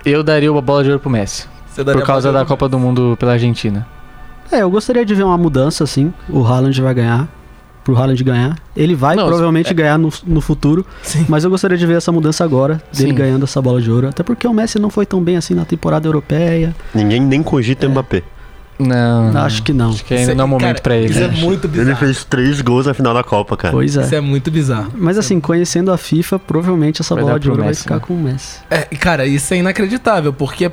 eu 0.05 0.23
daria 0.23 0.51
uma 0.51 0.61
bola 0.61 0.83
de 0.83 0.89
ouro 0.89 0.99
pro 0.99 1.09
Messi. 1.09 1.47
Você 1.67 1.83
daria 1.83 2.01
Por 2.01 2.07
causa 2.07 2.31
da? 2.31 2.45
Copa 2.45 2.67
do 2.67 2.79
Mundo 2.79 3.15
pela 3.19 3.33
Argentina. 3.33 3.87
É, 4.51 4.61
eu 4.61 4.69
gostaria 4.69 5.05
de 5.05 5.13
ver 5.13 5.23
uma 5.23 5.37
mudança, 5.37 5.83
assim. 5.83 6.13
O 6.27 6.43
Haaland 6.45 6.81
vai 6.81 6.93
ganhar. 6.93 7.27
Pro 7.83 7.97
Haaland 7.97 8.21
ganhar. 8.23 8.57
Ele 8.75 8.95
vai 8.95 9.15
Não, 9.15 9.25
provavelmente 9.25 9.73
ganhar 9.73 9.97
no, 9.97 10.11
no 10.25 10.41
futuro. 10.41 10.85
Sim. 11.01 11.25
Mas 11.29 11.43
eu 11.43 11.49
gostaria 11.49 11.77
de 11.77 11.85
ver 11.85 11.97
essa 11.97 12.11
mudança 12.11 12.43
agora. 12.43 12.81
Dele 12.93 13.09
Sim. 13.09 13.15
ganhando 13.15 13.43
essa 13.43 13.61
bola 13.61 13.81
de 13.81 13.89
ouro. 13.89 14.09
Até 14.09 14.23
porque 14.23 14.45
o 14.47 14.53
Messi 14.53 14.77
não 14.77 14.89
foi 14.89 15.05
tão 15.05 15.21
bem 15.21 15.37
assim 15.37 15.53
na 15.53 15.65
temporada 15.65 16.07
europeia. 16.07 16.75
Ninguém 16.93 17.21
nem 17.21 17.41
cogita 17.41 17.87
Mbappé. 17.87 18.23
Não, 18.81 19.31
não. 19.31 19.41
Acho 19.41 19.61
que 19.63 19.73
não. 19.73 19.89
Acho 19.91 20.03
que 20.03 20.13
ainda 20.13 20.33
não 20.35 20.43
é 20.43 20.45
o 20.45 20.47
momento 20.47 20.67
cara, 20.67 20.81
pra 20.81 20.95
ele. 20.95 21.09
Isso 21.11 21.19
é 21.19 21.27
né? 21.27 21.37
muito 21.39 21.67
Ele 21.67 21.77
bizarro. 21.79 21.97
fez 21.97 22.23
três 22.23 22.61
gols 22.61 22.85
na 22.85 22.93
final 22.93 23.13
da 23.13 23.23
Copa, 23.23 23.55
cara. 23.57 23.71
Pois 23.73 23.95
é. 23.97 24.01
Isso 24.01 24.15
é 24.15 24.21
muito 24.21 24.49
bizarro. 24.51 24.91
Mas 24.95 25.17
assim, 25.17 25.39
conhecendo 25.39 25.91
a 25.91 25.97
FIFA, 25.97 26.39
provavelmente 26.39 27.01
essa 27.01 27.15
Vai 27.15 27.23
bola 27.23 27.39
de 27.39 27.49
ouro 27.49 27.61
vai 27.61 27.69
Messi, 27.69 27.83
ficar 27.83 27.95
né? 27.95 28.01
com 28.05 28.13
o 28.13 28.17
Messi. 28.21 28.59
É, 28.69 28.87
e, 28.91 28.95
cara, 28.95 29.25
isso 29.25 29.53
é 29.53 29.57
inacreditável, 29.57 30.33
porque 30.33 30.71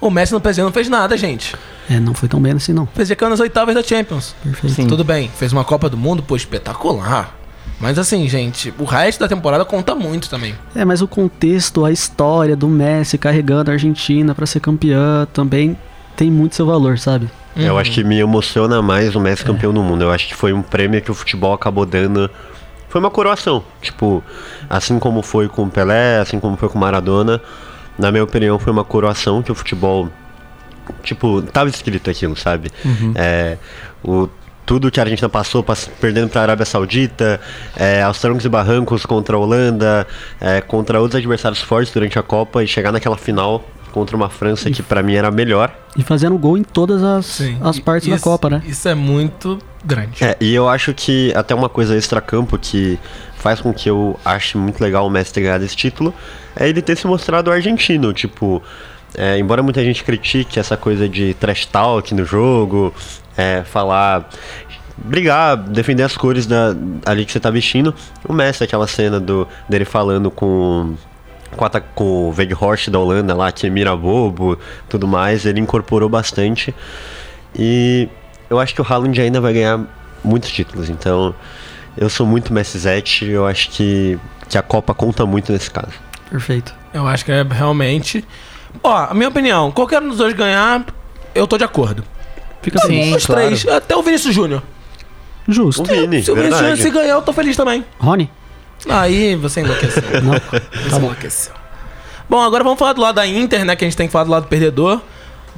o 0.00 0.10
Messi 0.10 0.32
no 0.32 0.40
PSG 0.40 0.62
não 0.62 0.72
fez 0.72 0.88
nada, 0.88 1.16
gente. 1.16 1.54
É, 1.88 1.98
não 2.00 2.14
foi 2.14 2.28
tão 2.28 2.40
bem 2.40 2.52
assim, 2.52 2.72
não. 2.72 2.84
O 2.84 2.86
PSG 2.88 3.16
caiu 3.16 3.30
nas 3.30 3.40
oitavas 3.40 3.74
da 3.74 3.82
Champions. 3.82 4.34
Perfeito. 4.42 4.74
Sim. 4.74 4.86
Tudo 4.86 5.04
bem, 5.04 5.30
fez 5.36 5.52
uma 5.52 5.64
Copa 5.64 5.88
do 5.88 5.96
Mundo, 5.96 6.22
pô, 6.22 6.36
espetacular. 6.36 7.34
Mas 7.78 7.98
assim, 7.98 8.26
gente, 8.28 8.72
o 8.78 8.84
resto 8.84 9.20
da 9.20 9.28
temporada 9.28 9.64
conta 9.64 9.94
muito 9.94 10.30
também. 10.30 10.54
É, 10.74 10.84
mas 10.84 11.02
o 11.02 11.08
contexto, 11.08 11.84
a 11.84 11.92
história 11.92 12.56
do 12.56 12.68
Messi 12.68 13.18
carregando 13.18 13.70
a 13.70 13.74
Argentina 13.74 14.34
pra 14.34 14.46
ser 14.46 14.60
campeã 14.60 15.26
também 15.32 15.76
tem 16.16 16.30
muito 16.30 16.54
seu 16.56 16.64
valor, 16.64 16.98
sabe? 16.98 17.28
Eu 17.56 17.72
Uhum. 17.74 17.78
acho 17.78 17.90
que 17.90 18.04
me 18.04 18.18
emociona 18.18 18.82
mais 18.82 19.16
o 19.16 19.20
Messi 19.20 19.44
campeão 19.44 19.72
do 19.72 19.82
mundo. 19.82 20.02
Eu 20.04 20.12
acho 20.12 20.26
que 20.28 20.34
foi 20.34 20.52
um 20.52 20.60
prêmio 20.62 21.00
que 21.00 21.10
o 21.10 21.14
futebol 21.14 21.54
acabou 21.54 21.86
dando. 21.86 22.30
Foi 22.88 23.00
uma 23.00 23.10
coroação. 23.10 23.64
Tipo, 23.80 24.22
assim 24.68 24.98
como 24.98 25.22
foi 25.22 25.48
com 25.48 25.62
o 25.64 25.70
Pelé, 25.70 26.18
assim 26.18 26.38
como 26.38 26.56
foi 26.56 26.68
com 26.68 26.76
o 26.76 26.80
Maradona. 26.80 27.40
Na 27.98 28.10
minha 28.12 28.22
opinião, 28.24 28.58
foi 28.58 28.72
uma 28.72 28.84
coroação 28.84 29.42
que 29.42 29.50
o 29.50 29.54
futebol. 29.54 30.08
Tipo, 31.02 31.42
tava 31.42 31.68
escrito 31.70 32.10
aquilo, 32.10 32.36
sabe? 32.36 32.70
É, 33.14 33.56
o, 34.04 34.28
tudo 34.64 34.90
que 34.90 35.00
a 35.00 35.02
Argentina 35.02 35.28
passou, 35.28 35.62
pass- 35.62 35.90
perdendo 36.00 36.28
para 36.28 36.40
a 36.40 36.44
Arábia 36.44 36.64
Saudita, 36.66 37.40
é, 37.76 38.02
aos 38.02 38.20
trancos 38.20 38.44
e 38.44 38.48
barrancos 38.48 39.04
contra 39.06 39.34
a 39.34 39.38
Holanda, 39.38 40.06
é, 40.40 40.60
contra 40.60 41.00
outros 41.00 41.18
adversários 41.18 41.60
fortes 41.60 41.92
durante 41.92 42.18
a 42.18 42.22
Copa 42.22 42.62
e 42.62 42.66
chegar 42.68 42.92
naquela 42.92 43.16
final 43.16 43.64
contra 43.96 44.14
uma 44.14 44.28
França 44.28 44.70
que 44.70 44.82
pra 44.82 45.02
mim 45.02 45.14
era 45.14 45.30
melhor. 45.30 45.74
E 45.96 46.02
fazendo 46.02 46.36
gol 46.36 46.58
em 46.58 46.62
todas 46.62 47.02
as, 47.02 47.40
as 47.62 47.78
partes 47.78 48.06
da 48.10 48.16
Isso- 48.16 48.24
Copa, 48.24 48.50
né? 48.50 48.62
Isso 48.66 48.86
é 48.86 48.94
muito 48.94 49.58
grande. 49.82 50.22
É, 50.22 50.36
e 50.38 50.54
eu 50.54 50.68
acho 50.68 50.92
que 50.92 51.32
até 51.34 51.54
uma 51.54 51.70
coisa 51.70 51.96
extra-campo 51.96 52.58
que 52.58 52.98
faz 53.38 53.58
com 53.62 53.72
que 53.72 53.88
eu 53.88 54.20
ache 54.22 54.58
muito 54.58 54.82
legal 54.82 55.06
o 55.06 55.10
Messi 55.10 55.32
ter 55.32 55.40
ganhado 55.40 55.64
esse 55.64 55.74
título 55.74 56.12
é 56.54 56.68
ele 56.68 56.82
ter 56.82 56.94
se 56.94 57.06
mostrado 57.06 57.50
argentino. 57.50 58.12
Tipo, 58.12 58.62
é, 59.16 59.38
embora 59.38 59.62
muita 59.62 59.82
gente 59.82 60.04
critique 60.04 60.58
essa 60.60 60.76
coisa 60.76 61.08
de 61.08 61.32
trash 61.32 61.64
talk 61.64 62.12
no 62.14 62.22
jogo, 62.26 62.92
é, 63.34 63.62
falar. 63.64 64.28
brigar, 64.98 65.56
defender 65.56 66.02
as 66.02 66.18
cores 66.18 66.44
da, 66.44 66.76
ali 67.06 67.24
que 67.24 67.32
você 67.32 67.40
tá 67.40 67.50
vestindo, 67.50 67.94
o 68.28 68.32
Messi, 68.34 68.62
aquela 68.62 68.86
cena 68.86 69.18
do, 69.18 69.48
dele 69.66 69.86
falando 69.86 70.30
com. 70.30 70.94
Com, 71.56 71.66
com 71.94 72.04
o 72.28 72.34
Weghorst 72.36 72.88
da 72.90 72.98
Holanda 72.98 73.34
lá, 73.34 73.50
que 73.50 73.68
mira 73.70 73.96
bobo, 73.96 74.58
tudo 74.88 75.06
mais, 75.08 75.44
ele 75.46 75.60
incorporou 75.60 76.08
bastante. 76.08 76.74
E 77.58 78.08
eu 78.50 78.58
acho 78.58 78.74
que 78.74 78.80
o 78.80 78.86
Haaland 78.88 79.20
ainda 79.20 79.40
vai 79.40 79.52
ganhar 79.52 79.80
muitos 80.22 80.50
títulos. 80.50 80.90
Então, 80.90 81.34
eu 81.96 82.08
sou 82.10 82.26
muito 82.26 82.52
Messi 82.52 82.78
Zete. 82.78 83.24
Eu 83.24 83.46
acho 83.46 83.70
que, 83.70 84.18
que 84.48 84.58
a 84.58 84.62
Copa 84.62 84.92
conta 84.94 85.24
muito 85.24 85.52
nesse 85.52 85.70
caso. 85.70 85.92
Perfeito. 86.30 86.74
Eu 86.92 87.06
acho 87.06 87.24
que 87.24 87.32
é 87.32 87.42
realmente. 87.42 88.24
Ó, 88.82 88.94
a 88.94 89.14
minha 89.14 89.28
opinião, 89.28 89.70
qualquer 89.70 90.02
um 90.02 90.08
dos 90.08 90.18
dois 90.18 90.34
ganhar, 90.34 90.84
eu 91.34 91.46
tô 91.46 91.56
de 91.56 91.64
acordo. 91.64 92.04
Fica 92.60 92.78
Sim. 92.80 92.88
feliz. 92.88 93.16
Os 93.16 93.26
três, 93.26 93.66
até 93.68 93.96
o 93.96 94.02
Vinícius 94.02 94.34
Júnior. 94.34 94.62
Justo. 95.48 95.82
O 95.82 95.84
Vini, 95.84 96.22
Se 96.22 96.30
o 96.30 96.34
Vinícius 96.34 96.58
Júnior 96.58 96.76
verdade. 96.76 96.82
se 96.82 96.90
ganhar, 96.90 97.14
eu 97.14 97.22
tô 97.22 97.32
feliz 97.32 97.56
também. 97.56 97.84
Rony? 97.98 98.30
Aí 98.88 99.34
você 99.36 99.60
enlouqueceu. 99.60 100.02
Não. 100.22 100.32
Você 100.32 100.90
Tá 100.90 100.98
bom. 100.98 101.06
enlouqueceu. 101.06 101.52
Bom, 102.28 102.40
agora 102.42 102.62
vamos 102.64 102.78
falar 102.78 102.92
do 102.92 103.00
lado 103.00 103.14
da 103.16 103.26
Inter, 103.26 103.64
né? 103.64 103.74
Que 103.76 103.84
a 103.84 103.88
gente 103.88 103.96
tem 103.96 104.06
que 104.06 104.12
falar 104.12 104.24
do 104.24 104.30
lado 104.30 104.46
perdedor. 104.48 105.00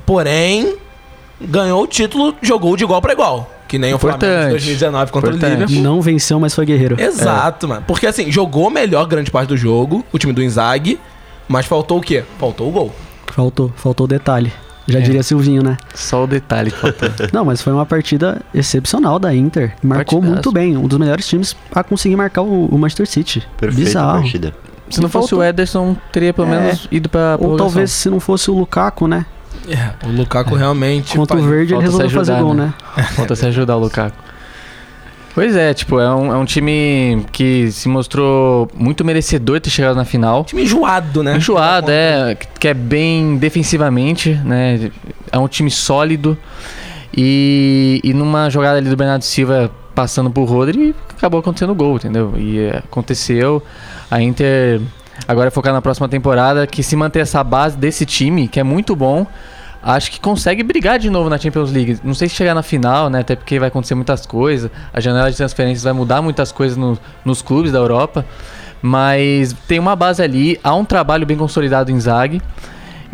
Porém, 0.07 0.77
ganhou 1.41 1.83
o 1.83 1.87
título, 1.87 2.35
jogou 2.43 2.77
de 2.77 2.85
igual 2.85 3.01
pra 3.01 3.13
igual. 3.13 3.51
Que 3.67 3.79
nem 3.79 3.93
o 3.93 3.99
Flamengo 3.99 4.21
de 4.21 4.27
Importante. 4.27 4.51
2019 4.53 5.13
contra 5.13 5.31
o 5.31 5.35
Importante. 5.37 5.59
Liverpool. 5.61 5.83
Não 5.83 6.01
venceu, 6.01 6.41
mas 6.41 6.55
foi 6.55 6.65
guerreiro. 6.65 6.99
Exato, 7.01 7.69
mano. 7.69 7.85
Porque 7.87 8.07
assim, 8.07 8.31
jogou 8.31 8.71
melhor 8.71 9.05
grande 9.07 9.31
parte 9.31 9.49
do 9.49 9.57
jogo, 9.57 10.05
o 10.11 10.19
time 10.19 10.33
do 10.33 10.43
Inzaghi, 10.43 10.99
mas 11.47 11.67
faltou 11.67 11.99
o 11.99 12.01
quê? 12.01 12.25
Faltou 12.39 12.69
o 12.69 12.71
gol. 12.71 12.95
Faltou, 13.27 13.71
faltou 13.77 14.05
o 14.05 14.09
detalhe. 14.09 14.51
Já 14.89 14.99
É. 14.99 15.03
diria 15.03 15.23
Silvinho, 15.23 15.63
né? 15.63 15.77
Só 15.95 16.25
o 16.25 16.27
detalhe 16.27 16.71
que 16.71 16.79
faltou. 16.79 17.09
Não, 17.33 17.45
mas 17.45 17.61
foi 17.61 17.73
uma 17.73 17.85
partida 17.87 18.41
excepcional 18.55 19.19
da 19.19 19.35
Inter. 19.35 19.75
Marcou 19.83 20.19
Partidaço. 20.21 20.33
muito 20.33 20.53
bem. 20.53 20.77
Um 20.77 20.89
dos 20.89 20.99
melhores 20.99 21.27
times 21.29 21.55
a 21.75 21.85
conseguir 21.85 22.17
marcar 22.17 22.43
o, 22.43 22.67
o 22.67 22.79
Manchester 22.79 23.07
City. 23.07 23.47
Perfeita 23.59 23.85
Bizarro. 23.85 24.21
partida. 24.23 24.55
Se 24.89 25.01
não 25.03 25.09
fosse 25.11 25.29
faltou- 25.29 25.39
o 25.41 25.49
Ederson, 25.49 25.95
teria 26.11 26.33
pelo 26.33 26.49
É. 26.49 26.51
menos 26.61 26.89
ido 26.91 27.09
pra 27.11 27.37
Ou 27.39 27.57
talvez 27.59 27.91
se 27.91 28.09
não 28.09 28.19
fosse 28.19 28.51
o 28.51 28.55
Lukaku, 28.59 29.07
né? 29.07 29.27
É, 29.69 30.07
o 30.07 30.11
Lukaku 30.11 30.55
realmente. 30.55 31.15
Contra 31.15 31.37
o 31.37 31.43
Verde 31.43 31.75
ele 31.75 31.83
resolveu 31.83 32.09
fazer 32.09 32.33
ajudar, 32.33 32.43
gol, 32.47 32.55
né? 32.55 32.73
né? 32.97 33.03
Falta 33.15 33.37
se 33.37 33.45
ajudar 33.47 33.77
o 33.77 33.81
Lukaku. 33.81 34.17
Pois 35.39 35.55
é, 35.55 35.73
tipo, 35.73 36.01
é 36.01 36.13
um, 36.13 36.33
é 36.33 36.37
um 36.37 36.45
time 36.45 37.25
que 37.31 37.71
se 37.71 37.89
mostrou 37.89 38.69
muito 38.75 39.05
merecedor 39.05 39.55
de 39.59 39.61
ter 39.61 39.71
chegado 39.71 39.95
na 39.95 40.05
final. 40.05 40.43
Time 40.43 40.65
enjoado, 40.65 41.23
né? 41.23 41.37
Enjoado, 41.37 41.93
é, 41.93 42.37
que 42.59 42.67
é 42.67 42.75
bem 42.75 43.37
defensivamente, 43.37 44.35
né? 44.45 44.91
É 45.31 45.39
um 45.39 45.47
time 45.47 45.71
sólido. 45.71 46.37
E, 47.17 48.01
e 48.03 48.13
numa 48.13 48.51
jogada 48.51 48.79
ali 48.79 48.91
do 48.91 48.97
Bernardo 48.97 49.23
Silva 49.23 49.71
passando 49.95 50.29
por 50.29 50.43
Rodri, 50.43 50.93
acabou 51.17 51.39
acontecendo 51.39 51.71
o 51.71 51.75
gol, 51.77 51.95
entendeu? 51.95 52.35
E 52.37 52.59
é, 52.59 52.79
aconteceu. 52.79 53.63
A 54.11 54.21
Inter 54.21 54.81
agora 55.29 55.47
é 55.47 55.51
focar 55.53 55.73
na 55.73 55.81
próxima 55.81 56.09
temporada, 56.09 56.67
que 56.67 56.83
se 56.83 56.97
manter 56.97 57.21
essa 57.21 57.45
base 57.45 57.77
desse 57.77 58.05
time, 58.05 58.49
que 58.49 58.59
é 58.59 58.65
muito 58.65 58.97
bom, 58.97 59.25
acho 59.83 60.11
que 60.11 60.21
consegue 60.21 60.63
brigar 60.63 60.99
de 60.99 61.09
novo 61.11 61.29
na 61.31 61.39
Champions 61.39 61.71
League. 61.73 61.99
Não 62.05 62.15
sei 62.15 62.29
se 62.29 62.35
chegar 62.35 62.55
na 62.55 62.63
final, 62.63 63.09
né? 63.09 63.21
Até 63.21 63.37
porque 63.37 63.59
vai 63.59 63.69
acontecer 63.69 63.95
muitas 63.95 64.27
coisas. 64.27 64.71
A 64.93 65.01
janela 65.01 65.31
de 65.31 65.37
transferências 65.37 65.85
vai 65.85 65.93
mudar 65.93 66.21
muitas 66.23 66.51
coisas 66.53 66.77
no- 66.77 66.99
nos 67.25 67.41
clubes 67.43 67.73
da 67.73 67.79
Europa. 67.79 68.25
Mas 68.83 69.53
tem 69.67 69.79
uma 69.79 69.97
base 69.97 70.23
ali, 70.23 70.59
há 70.63 70.75
um 70.75 70.85
trabalho 70.85 71.27
bem 71.27 71.37
consolidado 71.37 71.91
em 71.91 71.99
Zag. 71.99 72.41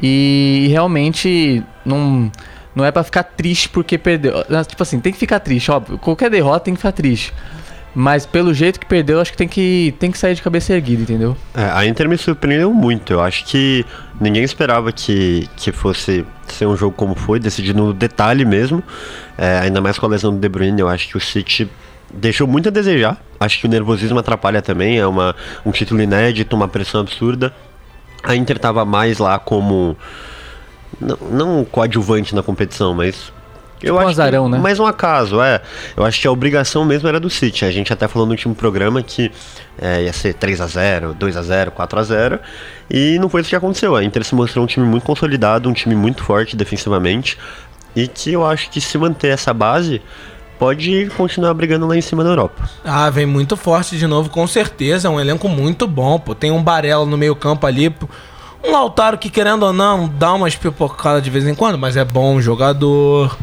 E 0.02 0.66
realmente 0.70 1.62
não, 1.84 2.30
não 2.74 2.84
é 2.84 2.90
pra 2.90 3.02
ficar 3.04 3.22
triste 3.22 3.68
porque 3.68 3.96
perdeu. 3.96 4.34
Tipo 4.66 4.82
assim, 4.82 4.98
tem 5.00 5.12
que 5.12 5.18
ficar 5.18 5.40
triste, 5.40 5.70
óbvio. 5.70 5.98
Qualquer 5.98 6.30
derrota 6.30 6.60
tem 6.66 6.74
que 6.74 6.78
ficar 6.78 6.92
triste. 6.92 7.32
Mas 7.94 8.26
pelo 8.26 8.52
jeito 8.52 8.80
que 8.80 8.86
perdeu, 8.86 9.20
acho 9.20 9.30
que 9.30 9.36
tem 9.38 9.46
que, 9.46 9.94
tem 10.00 10.10
que 10.10 10.18
sair 10.18 10.34
de 10.34 10.42
cabeça 10.42 10.72
erguida, 10.72 11.02
entendeu? 11.02 11.36
É, 11.54 11.62
a 11.72 11.86
Inter 11.86 12.08
me 12.08 12.18
surpreendeu 12.18 12.74
muito. 12.74 13.12
Eu 13.12 13.20
acho 13.22 13.44
que 13.44 13.86
ninguém 14.20 14.42
esperava 14.42 14.90
que, 14.90 15.48
que 15.56 15.70
fosse 15.70 16.26
ser 16.54 16.66
um 16.66 16.76
jogo 16.76 16.94
como 16.96 17.14
foi, 17.14 17.38
decidido 17.38 17.82
no 17.82 17.92
detalhe 17.92 18.44
mesmo. 18.44 18.82
É, 19.36 19.58
ainda 19.58 19.80
mais 19.80 19.98
com 19.98 20.06
a 20.06 20.08
lesão 20.08 20.32
do 20.32 20.38
De 20.38 20.48
Bruyne, 20.48 20.80
eu 20.80 20.88
acho 20.88 21.08
que 21.08 21.16
o 21.16 21.20
City 21.20 21.68
deixou 22.12 22.46
muito 22.46 22.68
a 22.68 22.72
desejar. 22.72 23.20
Acho 23.38 23.60
que 23.60 23.66
o 23.66 23.68
nervosismo 23.68 24.18
atrapalha 24.18 24.62
também. 24.62 24.98
É 24.98 25.06
uma, 25.06 25.34
um 25.64 25.70
título 25.70 26.00
inédito, 26.00 26.54
uma 26.54 26.68
pressão 26.68 27.00
absurda. 27.00 27.52
A 28.22 28.34
Inter 28.34 28.58
tava 28.58 28.84
mais 28.84 29.18
lá 29.18 29.38
como. 29.38 29.96
Não, 31.00 31.16
não 31.30 31.64
coadjuvante 31.64 32.34
na 32.34 32.42
competição, 32.42 32.94
mas. 32.94 33.32
Eu 33.82 33.96
um 33.96 33.98
acho 33.98 34.10
azarão, 34.10 34.44
que 34.46 34.52
né? 34.52 34.58
mais 34.58 34.80
um 34.80 34.86
acaso, 34.86 35.40
é. 35.42 35.60
Eu 35.96 36.04
acho 36.04 36.20
que 36.20 36.26
a 36.26 36.30
obrigação 36.32 36.84
mesmo 36.84 37.08
era 37.08 37.20
do 37.20 37.28
City. 37.28 37.64
A 37.64 37.70
gente 37.70 37.92
até 37.92 38.08
falou 38.08 38.26
no 38.26 38.32
último 38.32 38.54
programa 38.54 39.02
que 39.02 39.30
é, 39.78 40.04
ia 40.04 40.12
ser 40.12 40.34
3 40.34 40.60
a 40.60 40.66
0 40.66 41.14
2 41.14 41.36
a 41.36 41.42
0 41.42 41.70
4 41.72 41.98
a 41.98 42.02
0 42.02 42.38
E 42.90 43.18
não 43.18 43.28
foi 43.28 43.40
isso 43.40 43.50
que 43.50 43.56
aconteceu. 43.56 43.94
A 43.96 44.04
Inter 44.04 44.24
se 44.24 44.34
mostrou 44.34 44.64
um 44.64 44.66
time 44.66 44.86
muito 44.86 45.04
consolidado, 45.04 45.68
um 45.68 45.72
time 45.72 45.94
muito 45.94 46.22
forte 46.22 46.56
defensivamente. 46.56 47.38
E 47.94 48.08
que 48.08 48.32
eu 48.32 48.44
acho 48.44 48.70
que 48.70 48.80
se 48.80 48.96
manter 48.98 49.28
essa 49.28 49.52
base, 49.52 50.02
pode 50.58 51.10
continuar 51.16 51.54
brigando 51.54 51.86
lá 51.86 51.96
em 51.96 52.00
cima 52.00 52.24
na 52.24 52.30
Europa. 52.30 52.68
Ah, 52.84 53.08
vem 53.10 53.26
muito 53.26 53.56
forte 53.56 53.96
de 53.96 54.06
novo, 54.06 54.30
com 54.30 54.46
certeza. 54.46 55.08
É 55.08 55.10
um 55.10 55.20
elenco 55.20 55.48
muito 55.48 55.86
bom, 55.86 56.18
pô. 56.18 56.34
Tem 56.34 56.50
um 56.50 56.62
Barella 56.62 57.04
no 57.04 57.16
meio 57.16 57.36
campo 57.36 57.66
ali. 57.66 57.90
pô. 57.90 58.08
Um 58.64 58.72
Lautaro 58.72 59.18
que, 59.18 59.28
querendo 59.28 59.64
ou 59.64 59.72
não, 59.72 60.08
dá 60.08 60.32
umas 60.32 60.56
pipocadas 60.56 61.22
de 61.22 61.28
vez 61.28 61.46
em 61.46 61.54
quando, 61.54 61.76
mas 61.76 61.96
é 61.96 62.04
bom 62.04 62.40
jogador. 62.40 63.36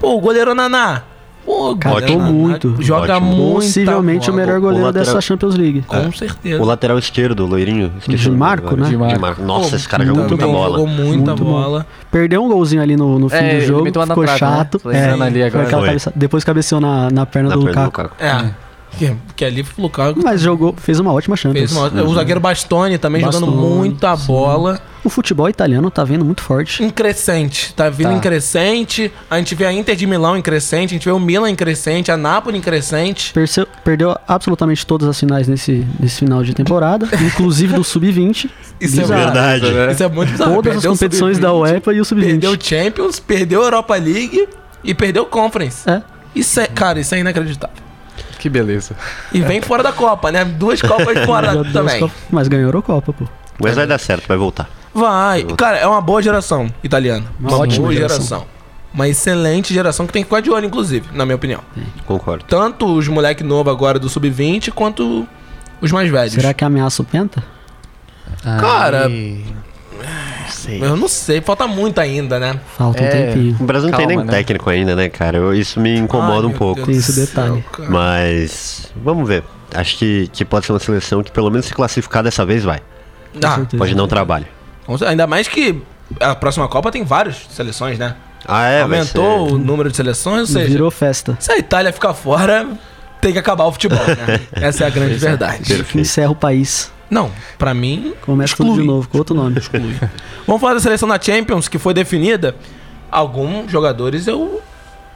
Pô, 0.00 0.16
o 0.16 0.20
goleiro 0.20 0.54
Naná. 0.54 1.02
Pô, 1.44 1.70
o 1.70 1.76
Catou 1.76 2.18
muito. 2.18 2.74
Joga 2.82 3.14
Ótimo. 3.18 3.30
muito. 3.36 3.54
Possivelmente 3.66 4.28
o 4.30 4.34
melhor 4.34 4.58
goleiro 4.58 4.86
lateral- 4.86 5.06
dessa 5.06 5.20
Champions 5.20 5.54
League. 5.54 5.82
Com 5.82 6.10
certeza. 6.10 6.60
O 6.60 6.66
lateral 6.66 6.98
esquerdo, 6.98 7.44
o 7.44 7.46
loirinho. 7.46 7.92
De 8.06 8.28
o 8.28 8.32
Marco, 8.32 8.74
né? 8.76 8.88
De 8.88 8.96
Marco. 8.96 9.14
De 9.14 9.20
Marco. 9.20 9.42
Nossa, 9.42 9.70
Pô, 9.70 9.76
esse 9.76 9.88
cara 9.88 10.04
jogou 10.04 10.24
muita 10.28 10.44
bola. 10.46 10.78
Jogou 10.78 10.86
muita 10.88 11.12
Muito 11.30 11.44
bom. 11.44 11.52
bola. 11.52 11.86
Perdeu 12.10 12.42
um 12.44 12.48
golzinho 12.48 12.82
ali 12.82 12.96
no, 12.96 13.16
no 13.18 13.28
fim 13.28 13.36
É, 13.36 13.58
do 13.60 13.64
jogo, 13.64 13.86
ficou 13.86 14.24
né? 14.24 14.36
chato. 14.36 14.80
Tô 14.80 14.88
lembrando 14.88 15.22
ali 15.22 15.42
agora. 15.44 15.66
cabeça- 15.66 16.12
depois 16.16 16.42
cabeceou 16.42 16.80
na, 16.80 17.10
na 17.12 17.24
perna 17.24 17.50
Na 17.50 17.54
do 17.54 17.64
perna 17.64 17.80
do 17.82 17.86
Lukaku. 17.86 18.14
É. 18.18 18.50
Que, 18.98 19.14
que 19.36 19.44
ali 19.44 19.60
o 19.62 19.82
Lukaku 19.82 20.20
Mas 20.24 20.40
jogou, 20.40 20.74
fez 20.76 20.98
uma 20.98 21.12
ótima 21.12 21.36
Champions. 21.36 21.70
fez 21.70 21.92
uma, 21.92 22.02
O 22.02 22.14
zagueiro 22.14 22.40
Bastoni 22.40 22.98
também 22.98 23.20
jogando 23.20 23.46
Bastoni, 23.46 23.68
muita 23.76 24.16
sim. 24.16 24.26
bola. 24.26 24.80
O 25.06 25.08
futebol 25.08 25.48
italiano 25.48 25.88
tá 25.88 26.02
vindo 26.02 26.24
muito 26.24 26.42
forte. 26.42 26.82
Em 26.82 26.90
crescente, 26.90 27.72
tá 27.74 27.88
vindo 27.88 28.08
Tá. 28.08 28.14
em 28.14 28.18
crescente. 28.18 29.12
A 29.30 29.38
gente 29.38 29.54
vê 29.54 29.64
a 29.64 29.72
Inter 29.72 29.94
de 29.94 30.04
Milão 30.04 30.36
em 30.36 30.42
crescente, 30.42 30.90
a 30.90 30.94
gente 30.94 31.04
vê 31.04 31.12
o 31.12 31.20
Milan 31.20 31.48
em 31.48 31.54
crescente, 31.54 32.10
a 32.10 32.16
Napoli 32.16 32.58
em 32.58 32.60
crescente. 32.60 33.32
Perceu- 33.32 33.68
perdeu 33.84 34.16
absolutamente 34.26 34.84
todas 34.84 35.06
as 35.06 35.18
finais 35.18 35.46
nesse, 35.46 35.86
nesse 36.00 36.18
final 36.18 36.42
de 36.42 36.52
temporada, 36.54 37.06
inclusive 37.24 37.72
do 37.74 37.84
Sub-20. 37.84 38.50
Isso 38.80 38.98
é 38.98 39.02
Bizarro. 39.02 39.22
Verdade. 39.22 39.92
Isso 39.92 40.02
é 40.02 40.08
muito 40.08 40.32
bizarro. 40.32 40.54
Todas 40.56 40.70
as 40.70 40.74
Perdeu 40.82 40.90
o 40.90 40.94
competições 40.94 41.38
da 41.38 41.48
Sub-20, 41.50 41.60
UEFA 41.62 41.76
e 41.94 42.00
o 42.00 42.04
Perdeu 42.04 42.04
Sub-20. 42.04 42.58
o 42.60 42.64
Champions, 42.68 43.20
perdeu 43.20 43.62
a 43.62 43.64
Europa 43.66 43.94
League 43.94 44.48
e 44.82 44.92
perdeu 44.92 45.22
o 45.22 45.26
Conference. 45.26 45.88
É. 45.88 46.02
Isso 46.34 46.58
é, 46.58 46.66
cara, 46.66 46.98
isso 46.98 47.14
é 47.14 47.20
inacreditável. 47.20 47.76
Que 48.40 48.48
beleza. 48.48 48.96
E 49.32 49.40
vem 49.40 49.62
fora 49.62 49.84
da 49.84 49.92
Copa, 49.92 50.32
né? 50.32 50.44
Duas 50.44 50.82
Copas 50.82 51.24
fora 51.24 51.52
as 51.62 51.72
também. 51.72 52.00
Copas- 52.00 52.16
Mas 52.28 52.48
ganhou 52.48 52.64
a 52.64 52.68
Eurocopa, 52.68 53.12
pô. 53.12 53.24
Mas 53.58 53.74
vai 53.76 53.86
dar 53.86 53.98
certo, 53.98 54.26
vai 54.28 54.36
voltar. 54.36 54.68
Vai. 54.96 55.44
Cara, 55.56 55.76
é 55.78 55.86
uma 55.86 56.00
boa 56.00 56.22
geração 56.22 56.68
italiana. 56.82 57.24
Uma 57.38 57.50
Uma 57.50 57.58
ótima 57.58 57.82
boa 57.82 57.92
geração. 57.94 58.16
geração. 58.24 58.46
Uma 58.94 59.08
excelente 59.08 59.74
geração 59.74 60.06
que 60.06 60.12
tem 60.12 60.22
que 60.22 60.28
ficar 60.28 60.40
de 60.40 60.50
olho, 60.50 60.64
inclusive, 60.66 61.06
na 61.12 61.26
minha 61.26 61.36
opinião. 61.36 61.60
Concordo. 62.06 62.44
Tanto 62.48 62.86
os 62.86 63.06
moleque 63.08 63.44
novo 63.44 63.68
agora 63.68 63.98
do 63.98 64.08
Sub-20, 64.08 64.70
quanto 64.72 65.26
os 65.82 65.92
mais 65.92 66.10
velhos. 66.10 66.32
Será 66.32 66.54
que 66.54 66.64
ameaça 66.64 67.02
o 67.02 67.04
Penta? 67.04 67.44
Cara, 68.42 69.06
Ai, 69.06 69.44
não 70.42 70.48
sei. 70.50 70.82
Eu 70.82 70.96
não 70.96 71.08
sei, 71.08 71.40
falta 71.40 71.66
muito 71.66 71.98
ainda, 72.00 72.38
né? 72.38 72.58
Falta 72.76 73.02
um 73.02 73.06
É. 73.06 73.10
tempinho. 73.10 73.56
O 73.60 73.64
Brasil 73.64 73.90
não 73.90 73.96
tem 73.98 74.06
Calma, 74.06 74.22
nem 74.22 74.30
né? 74.32 74.38
técnico 74.38 74.70
ainda, 74.70 74.96
né, 74.96 75.08
cara? 75.08 75.36
Eu- 75.38 75.54
isso 75.54 75.78
me 75.80 75.96
incomoda 75.98 76.46
Ai, 76.46 76.52
um 76.54 76.56
pouco. 76.56 76.76
Deus 76.76 76.86
Tem 76.86 76.96
esse 76.96 77.12
céu, 77.12 77.26
detalhe. 77.26 77.64
cara. 77.72 77.90
Mas 77.90 78.90
vamos 78.96 79.28
ver. 79.28 79.42
Acho 79.74 79.98
que, 79.98 80.28
que 80.32 80.44
pode 80.44 80.64
ser 80.64 80.72
uma 80.72 80.78
seleção 80.78 81.22
que 81.22 81.30
pelo 81.30 81.50
menos 81.50 81.66
se 81.66 81.74
classificar 81.74 82.22
dessa 82.22 82.46
vez 82.46 82.62
vai. 82.64 82.80
Ah, 83.44 83.56
certeza. 83.56 83.76
Pode 83.78 83.94
dar 83.94 84.04
um 84.04 84.08
trabalho. 84.08 84.46
Ainda 85.06 85.26
mais 85.26 85.48
que 85.48 85.80
a 86.20 86.34
próxima 86.34 86.68
Copa 86.68 86.90
tem 86.92 87.04
várias 87.04 87.46
seleções, 87.50 87.98
né? 87.98 88.14
Ah, 88.46 88.66
é? 88.66 88.82
Aumentou 88.82 89.48
ser- 89.48 89.54
o 89.54 89.58
número 89.58 89.90
de 89.90 89.96
seleções, 89.96 90.40
ou 90.40 90.46
seja, 90.46 90.66
Virou 90.68 90.90
festa. 90.90 91.36
se 91.40 91.50
a 91.50 91.58
Itália 91.58 91.92
ficar 91.92 92.14
fora, 92.14 92.66
tem 93.20 93.32
que 93.32 93.38
acabar 93.38 93.64
o 93.64 93.72
futebol, 93.72 93.98
né? 94.06 94.40
Essa 94.54 94.84
é 94.84 94.86
a 94.86 94.90
grande 94.90 95.14
verdade. 95.16 95.64
Perfeito. 95.64 95.98
Encerra 95.98 96.30
o 96.30 96.36
país. 96.36 96.92
Não, 97.10 97.30
pra 97.58 97.72
mim. 97.74 98.14
Começa 98.22 98.56
tudo 98.56 98.68
exclui. 98.70 98.82
de 98.82 98.86
novo, 98.88 99.08
com 99.08 99.18
outro 99.18 99.34
nome. 99.34 99.56
Vamos 100.46 100.60
falar 100.60 100.74
da 100.74 100.80
seleção 100.80 101.08
da 101.08 101.20
Champions, 101.20 101.66
que 101.68 101.78
foi 101.78 101.92
definida. 101.94 102.54
Alguns 103.10 103.70
jogadores 103.70 104.26
eu 104.26 104.60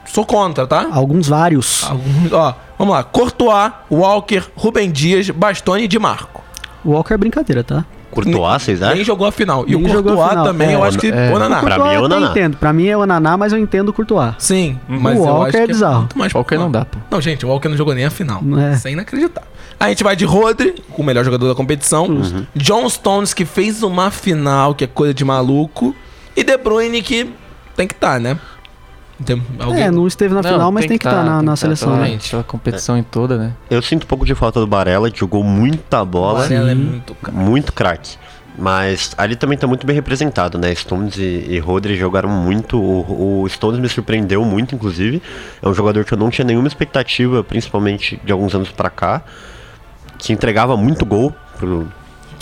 sou 0.05 0.25
contra, 0.25 0.65
tá? 0.65 0.87
Alguns 0.91 1.27
vários. 1.27 1.83
Alguns, 1.89 2.31
ó, 2.31 2.55
vamos 2.77 2.93
lá. 2.93 3.03
Courtois, 3.03 3.71
Walker, 3.89 4.43
Rubem 4.55 4.89
Dias, 4.91 5.29
Bastoni 5.29 5.83
e 5.83 5.87
Di 5.87 5.99
Marco. 5.99 6.41
Walker 6.83 7.13
é 7.13 7.17
brincadeira, 7.17 7.63
tá? 7.63 7.85
Courtois, 8.11 8.61
vocês 8.61 8.79
Nem 8.79 8.89
acham? 8.89 9.03
jogou 9.03 9.25
a 9.27 9.31
final. 9.31 9.63
E 9.67 9.75
Nem 9.75 9.85
o 9.85 9.89
jogou 9.89 10.11
a 10.13 10.15
Courtois 10.15 10.29
final, 10.29 10.45
também, 10.45 10.69
é. 10.69 10.75
eu 10.75 10.83
acho 10.83 10.97
que. 10.99 11.07
É. 11.07 11.31
o 11.33 11.39
Naná. 11.39 11.59
Pra 11.61 11.79
mim 11.79 11.93
é 11.93 11.99
o 11.99 12.07
Naná. 12.07 12.27
entendo. 12.31 12.57
Pra 12.57 12.73
mim 12.73 12.87
é 12.87 12.97
o 12.97 13.05
Naná, 13.05 13.37
mas 13.37 13.53
eu 13.53 13.59
entendo 13.59 13.89
o 13.89 13.93
Courtois. 13.93 14.33
Sim, 14.37 14.79
mas 14.87 15.17
O 15.19 15.23
eu 15.23 15.33
Walker 15.33 15.57
é 15.57 15.67
bizarro. 15.67 15.99
muito 15.99 16.17
mais 16.17 16.31
Qualquer 16.33 16.59
não 16.59 16.69
dá, 16.71 16.85
pô. 16.85 16.97
Não, 17.09 17.19
gente, 17.21 17.45
o 17.45 17.49
Walker 17.49 17.69
não 17.69 17.77
jogou 17.77 17.93
nem 17.95 18.05
a 18.05 18.09
final. 18.09 18.41
É. 18.71 18.73
Isso 18.75 18.87
é 18.87 18.91
inacreditável. 18.91 19.49
A 19.79 19.89
gente 19.89 20.03
vai 20.03 20.15
de 20.15 20.25
Rodri, 20.25 20.75
o 20.95 21.03
melhor 21.03 21.25
jogador 21.25 21.47
da 21.47 21.55
competição. 21.55 22.07
John 22.55 22.87
Stones, 22.87 23.33
que 23.33 23.45
fez 23.45 23.81
uma 23.81 24.11
final, 24.11 24.75
que 24.75 24.83
é 24.83 24.87
coisa 24.87 25.13
de 25.13 25.25
maluco. 25.25 25.95
E 26.35 26.43
De 26.43 26.55
Bruyne, 26.57 27.01
que 27.01 27.29
tem 27.75 27.87
que 27.87 27.93
estar, 27.95 28.19
né? 28.19 28.37
Tem 29.25 29.41
alguém... 29.59 29.83
É, 29.83 29.91
não 29.91 30.07
esteve 30.07 30.33
na 30.33 30.43
final, 30.43 30.71
mas 30.71 30.85
tem 30.85 30.97
que 30.97 31.07
estar 31.07 31.17
tá, 31.17 31.23
na, 31.23 31.37
tem 31.37 31.45
na 31.45 31.51
tá 31.51 31.55
seleção. 31.55 31.95
né? 31.95 32.17
Pela 32.29 32.43
competição 32.43 32.97
em 32.97 33.03
toda, 33.03 33.37
né? 33.37 33.53
Eu 33.69 33.81
sinto 33.81 34.03
um 34.03 34.07
pouco 34.07 34.25
de 34.25 34.35
falta 34.35 34.59
do 34.59 34.67
Barella, 34.67 35.09
que 35.11 35.19
jogou 35.19 35.43
muita 35.43 36.01
O 36.01 36.05
bola. 36.05 36.41
Varela 36.41 36.71
é 36.71 36.75
muito 36.75 37.15
caro. 37.15 37.37
Muito 37.37 37.73
craque. 37.73 38.17
Mas 38.57 39.13
ali 39.17 39.35
também 39.35 39.57
tá 39.57 39.65
muito 39.65 39.87
bem 39.87 39.95
representado, 39.95 40.57
né? 40.57 40.73
Stones 40.75 41.17
e, 41.17 41.45
e 41.49 41.59
Rodri 41.59 41.95
jogaram 41.95 42.29
muito. 42.29 42.77
O, 42.79 43.43
o 43.43 43.49
Stones 43.49 43.79
me 43.79 43.87
surpreendeu 43.87 44.43
muito, 44.43 44.75
inclusive. 44.75 45.21
É 45.61 45.69
um 45.69 45.73
jogador 45.73 46.03
que 46.03 46.13
eu 46.13 46.17
não 46.17 46.29
tinha 46.29 46.45
nenhuma 46.45 46.67
expectativa, 46.67 47.43
principalmente 47.43 48.19
de 48.23 48.31
alguns 48.31 48.53
anos 48.53 48.69
pra 48.69 48.89
cá. 48.89 49.21
Que 50.17 50.33
entregava 50.33 50.75
muito 50.75 51.05
gol 51.05 51.33
pro, 51.57 51.87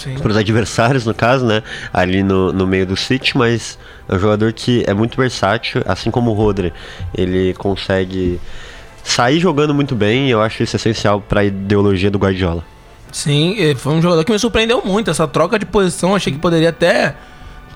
Sim. 0.03 0.15
para 0.15 0.31
os 0.31 0.37
adversários, 0.37 1.05
no 1.05 1.13
caso, 1.13 1.45
né? 1.45 1.61
Ali 1.93 2.23
no, 2.23 2.51
no 2.53 2.65
meio 2.65 2.85
do 2.85 2.95
City, 2.95 3.37
mas 3.37 3.77
é 4.07 4.15
um 4.15 4.19
jogador 4.19 4.53
que 4.53 4.83
é 4.87 4.93
muito 4.93 5.17
versátil, 5.17 5.81
assim 5.85 6.09
como 6.09 6.31
o 6.31 6.33
Rodri. 6.33 6.73
Ele 7.15 7.53
consegue 7.55 8.39
sair 9.03 9.39
jogando 9.39 9.73
muito 9.73 9.95
bem 9.95 10.27
e 10.27 10.31
eu 10.31 10.41
acho 10.41 10.63
isso 10.63 10.75
essencial 10.75 11.21
para 11.21 11.41
a 11.41 11.45
ideologia 11.45 12.11
do 12.11 12.17
Guardiola. 12.17 12.63
Sim, 13.11 13.55
foi 13.75 13.93
um 13.93 14.01
jogador 14.01 14.23
que 14.23 14.31
me 14.31 14.39
surpreendeu 14.39 14.83
muito. 14.85 15.09
Essa 15.09 15.27
troca 15.27 15.57
de 15.57 15.65
posição, 15.65 16.15
achei 16.15 16.31
que 16.31 16.39
poderia 16.39 16.69
até 16.69 17.15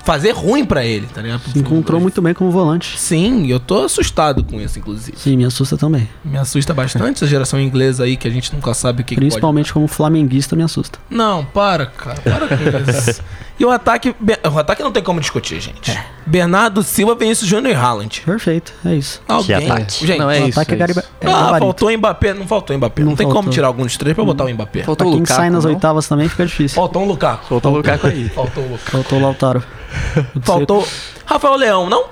fazer 0.04 0.32
ruim 0.32 0.64
pra 0.64 0.84
ele, 0.84 1.06
tá 1.06 1.22
ligado? 1.22 1.40
Se 1.50 1.58
encontrou 1.58 2.00
muito 2.00 2.20
bem 2.20 2.34
como 2.34 2.50
volante. 2.50 2.98
Sim, 2.98 3.46
eu 3.46 3.58
tô 3.58 3.84
assustado 3.84 4.44
com 4.44 4.60
isso, 4.60 4.78
inclusive. 4.78 5.16
Sim, 5.18 5.36
me 5.36 5.44
assusta 5.44 5.76
também. 5.76 6.08
Me 6.24 6.36
assusta 6.36 6.74
bastante 6.74 7.16
essa 7.16 7.26
geração 7.26 7.60
inglesa 7.60 8.04
aí 8.04 8.16
que 8.16 8.28
a 8.28 8.30
gente 8.30 8.54
nunca 8.54 8.74
sabe 8.74 9.02
o 9.02 9.04
que, 9.04 9.14
que 9.14 9.20
pode 9.20 9.28
Principalmente 9.28 9.72
como 9.72 9.88
flamenguista, 9.88 10.54
me 10.54 10.62
assusta. 10.62 10.98
Não, 11.08 11.44
para, 11.44 11.86
cara. 11.86 12.20
Para 12.20 12.48
com 12.48 12.54
isso. 12.90 13.22
E 13.58 13.64
o 13.64 13.70
ataque. 13.70 14.14
O 14.52 14.58
ataque 14.58 14.82
não 14.82 14.90
tem 14.90 15.02
como 15.02 15.20
discutir, 15.20 15.60
gente. 15.60 15.90
É. 15.90 16.04
Bernardo 16.26 16.82
Silva, 16.82 17.14
Vinícius 17.14 17.48
Júnior 17.48 17.72
e 17.72 17.76
Haaland. 17.76 18.22
Perfeito, 18.26 18.72
é 18.84 18.94
isso. 18.96 19.22
Alguém. 19.28 19.70
ataque. 19.70 20.04
Gente, 20.06 20.18
Não, 20.18 20.28
é 20.30 20.40
o 20.40 20.48
isso. 20.48 20.58
ataque 20.58 20.72
é, 20.72 20.74
é 20.74 20.78
gariba- 20.78 21.00
isso. 21.02 21.10
é 21.20 21.26
ah, 21.28 21.30
gabarito. 21.32 21.58
faltou 21.60 21.88
o 21.88 21.98
Mbappé. 21.98 22.34
Não 22.34 22.46
faltou 22.48 22.74
o 22.74 22.78
Mbappé. 22.78 23.02
Não, 23.02 23.10
Não 23.10 23.16
tem 23.16 23.26
como 23.26 23.36
faltou. 23.36 23.52
tirar 23.52 23.66
algum 23.68 23.84
dos 23.84 23.96
três 23.96 24.14
pra 24.16 24.24
botar 24.24 24.44
o 24.44 24.48
Mbappé. 24.50 24.82
Faltou 24.82 24.96
Pra 24.96 25.06
o 25.06 25.10
quem 25.12 25.20
Lukaku, 25.20 25.36
sai 25.40 25.50
nas 25.50 25.64
não? 25.64 25.70
oitavas 25.72 26.08
também 26.08 26.28
fica 26.28 26.44
difícil. 26.46 26.74
Faltou 26.74 27.02
um 27.02 27.06
Lukaku. 27.06 27.44
Faltou 27.48 27.72
o 27.72 27.76
Lukaku 27.76 28.06
aí. 28.08 28.28
Faltou 28.30 28.64
o 28.64 28.68
Lukaku. 28.70 28.90
Faltou 28.90 29.18
o 29.18 29.22
Lautaro. 29.22 29.62
Faltou. 30.42 30.88
Rafael 31.24 31.54
Leão, 31.56 31.88
não? 31.88 32.04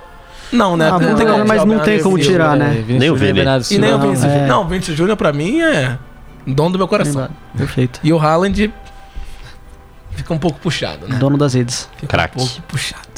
Não, 0.52 0.76
né? 0.76 0.88
Ah, 0.88 0.98
não, 1.00 1.14
tem 1.16 1.26
como 1.26 1.38
mas 1.46 1.60
tirar 1.62 1.66
não 1.66 1.78
tem 1.80 2.02
como 2.02 2.18
tirar, 2.18 2.56
né? 2.56 2.84
É, 2.88 2.92
Nem 2.92 3.10
o 3.10 3.16
Júnior 3.16 3.16
Vini. 3.16 3.32
Bernardo 3.32 3.66
E 3.70 3.78
nem 3.78 3.94
o. 3.94 3.98
Vinícius 3.98 4.24
é. 4.26 4.28
Júnior. 4.32 4.48
Não, 4.48 4.62
o 4.62 4.64
Vinícius 4.68 4.96
Júnior 4.96 5.16
pra 5.16 5.32
mim 5.32 5.60
é 5.62 5.98
dono 6.46 6.70
do 6.70 6.78
meu 6.78 6.86
coração. 6.86 7.28
Perfeito. 7.56 7.98
E 8.04 8.12
o 8.12 8.18
Haaland 8.18 8.72
fica 10.14 10.32
um 10.32 10.38
pouco 10.38 10.58
puxado, 10.58 11.08
né? 11.08 11.16
Dono 11.16 11.36
das 11.36 11.54
redes. 11.54 11.88
Fica 11.96 12.08
Craque. 12.08 12.36
um 12.36 12.46
pouco 12.46 12.62
puxado. 12.62 13.12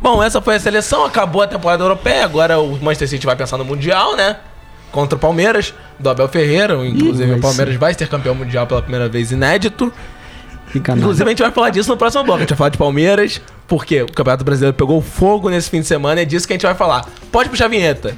Bom, 0.00 0.22
essa 0.22 0.40
foi 0.40 0.56
a 0.56 0.60
seleção, 0.60 1.04
acabou 1.04 1.42
a 1.42 1.46
temporada 1.46 1.82
europeia, 1.82 2.24
agora 2.24 2.58
o 2.58 2.78
Manchester 2.82 3.08
City 3.08 3.26
vai 3.26 3.36
pensar 3.36 3.56
no 3.58 3.64
Mundial, 3.64 4.16
né? 4.16 4.36
Contra 4.90 5.16
o 5.16 5.18
Palmeiras, 5.18 5.74
do 5.98 6.08
Abel 6.08 6.28
Ferreira, 6.28 6.74
inclusive 6.86 7.26
vai 7.26 7.38
o 7.38 7.42
Palmeiras 7.42 7.76
vai 7.76 7.92
ser 7.94 8.08
campeão 8.08 8.34
mundial 8.34 8.66
pela 8.66 8.80
primeira 8.80 9.08
vez 9.08 9.30
inédito. 9.30 9.92
Fica 10.68 10.92
nada. 10.92 11.00
Inclusive 11.00 11.24
a 11.24 11.28
gente 11.28 11.42
vai 11.42 11.50
falar 11.50 11.70
disso 11.70 11.90
no 11.90 11.96
próximo 11.96 12.24
bloco, 12.24 12.38
a 12.38 12.40
gente 12.40 12.50
vai 12.50 12.58
falar 12.58 12.70
de 12.70 12.78
Palmeiras, 12.78 13.40
porque 13.66 14.02
o 14.02 14.12
Campeonato 14.12 14.44
Brasileiro 14.44 14.74
pegou 14.74 15.00
fogo 15.02 15.50
nesse 15.50 15.68
fim 15.68 15.80
de 15.80 15.86
semana, 15.86 16.22
é 16.22 16.24
disso 16.24 16.46
que 16.46 16.54
a 16.54 16.56
gente 16.56 16.66
vai 16.66 16.74
falar. 16.74 17.04
Pode 17.30 17.50
puxar 17.50 17.66
a 17.66 17.68
vinheta. 17.68 18.16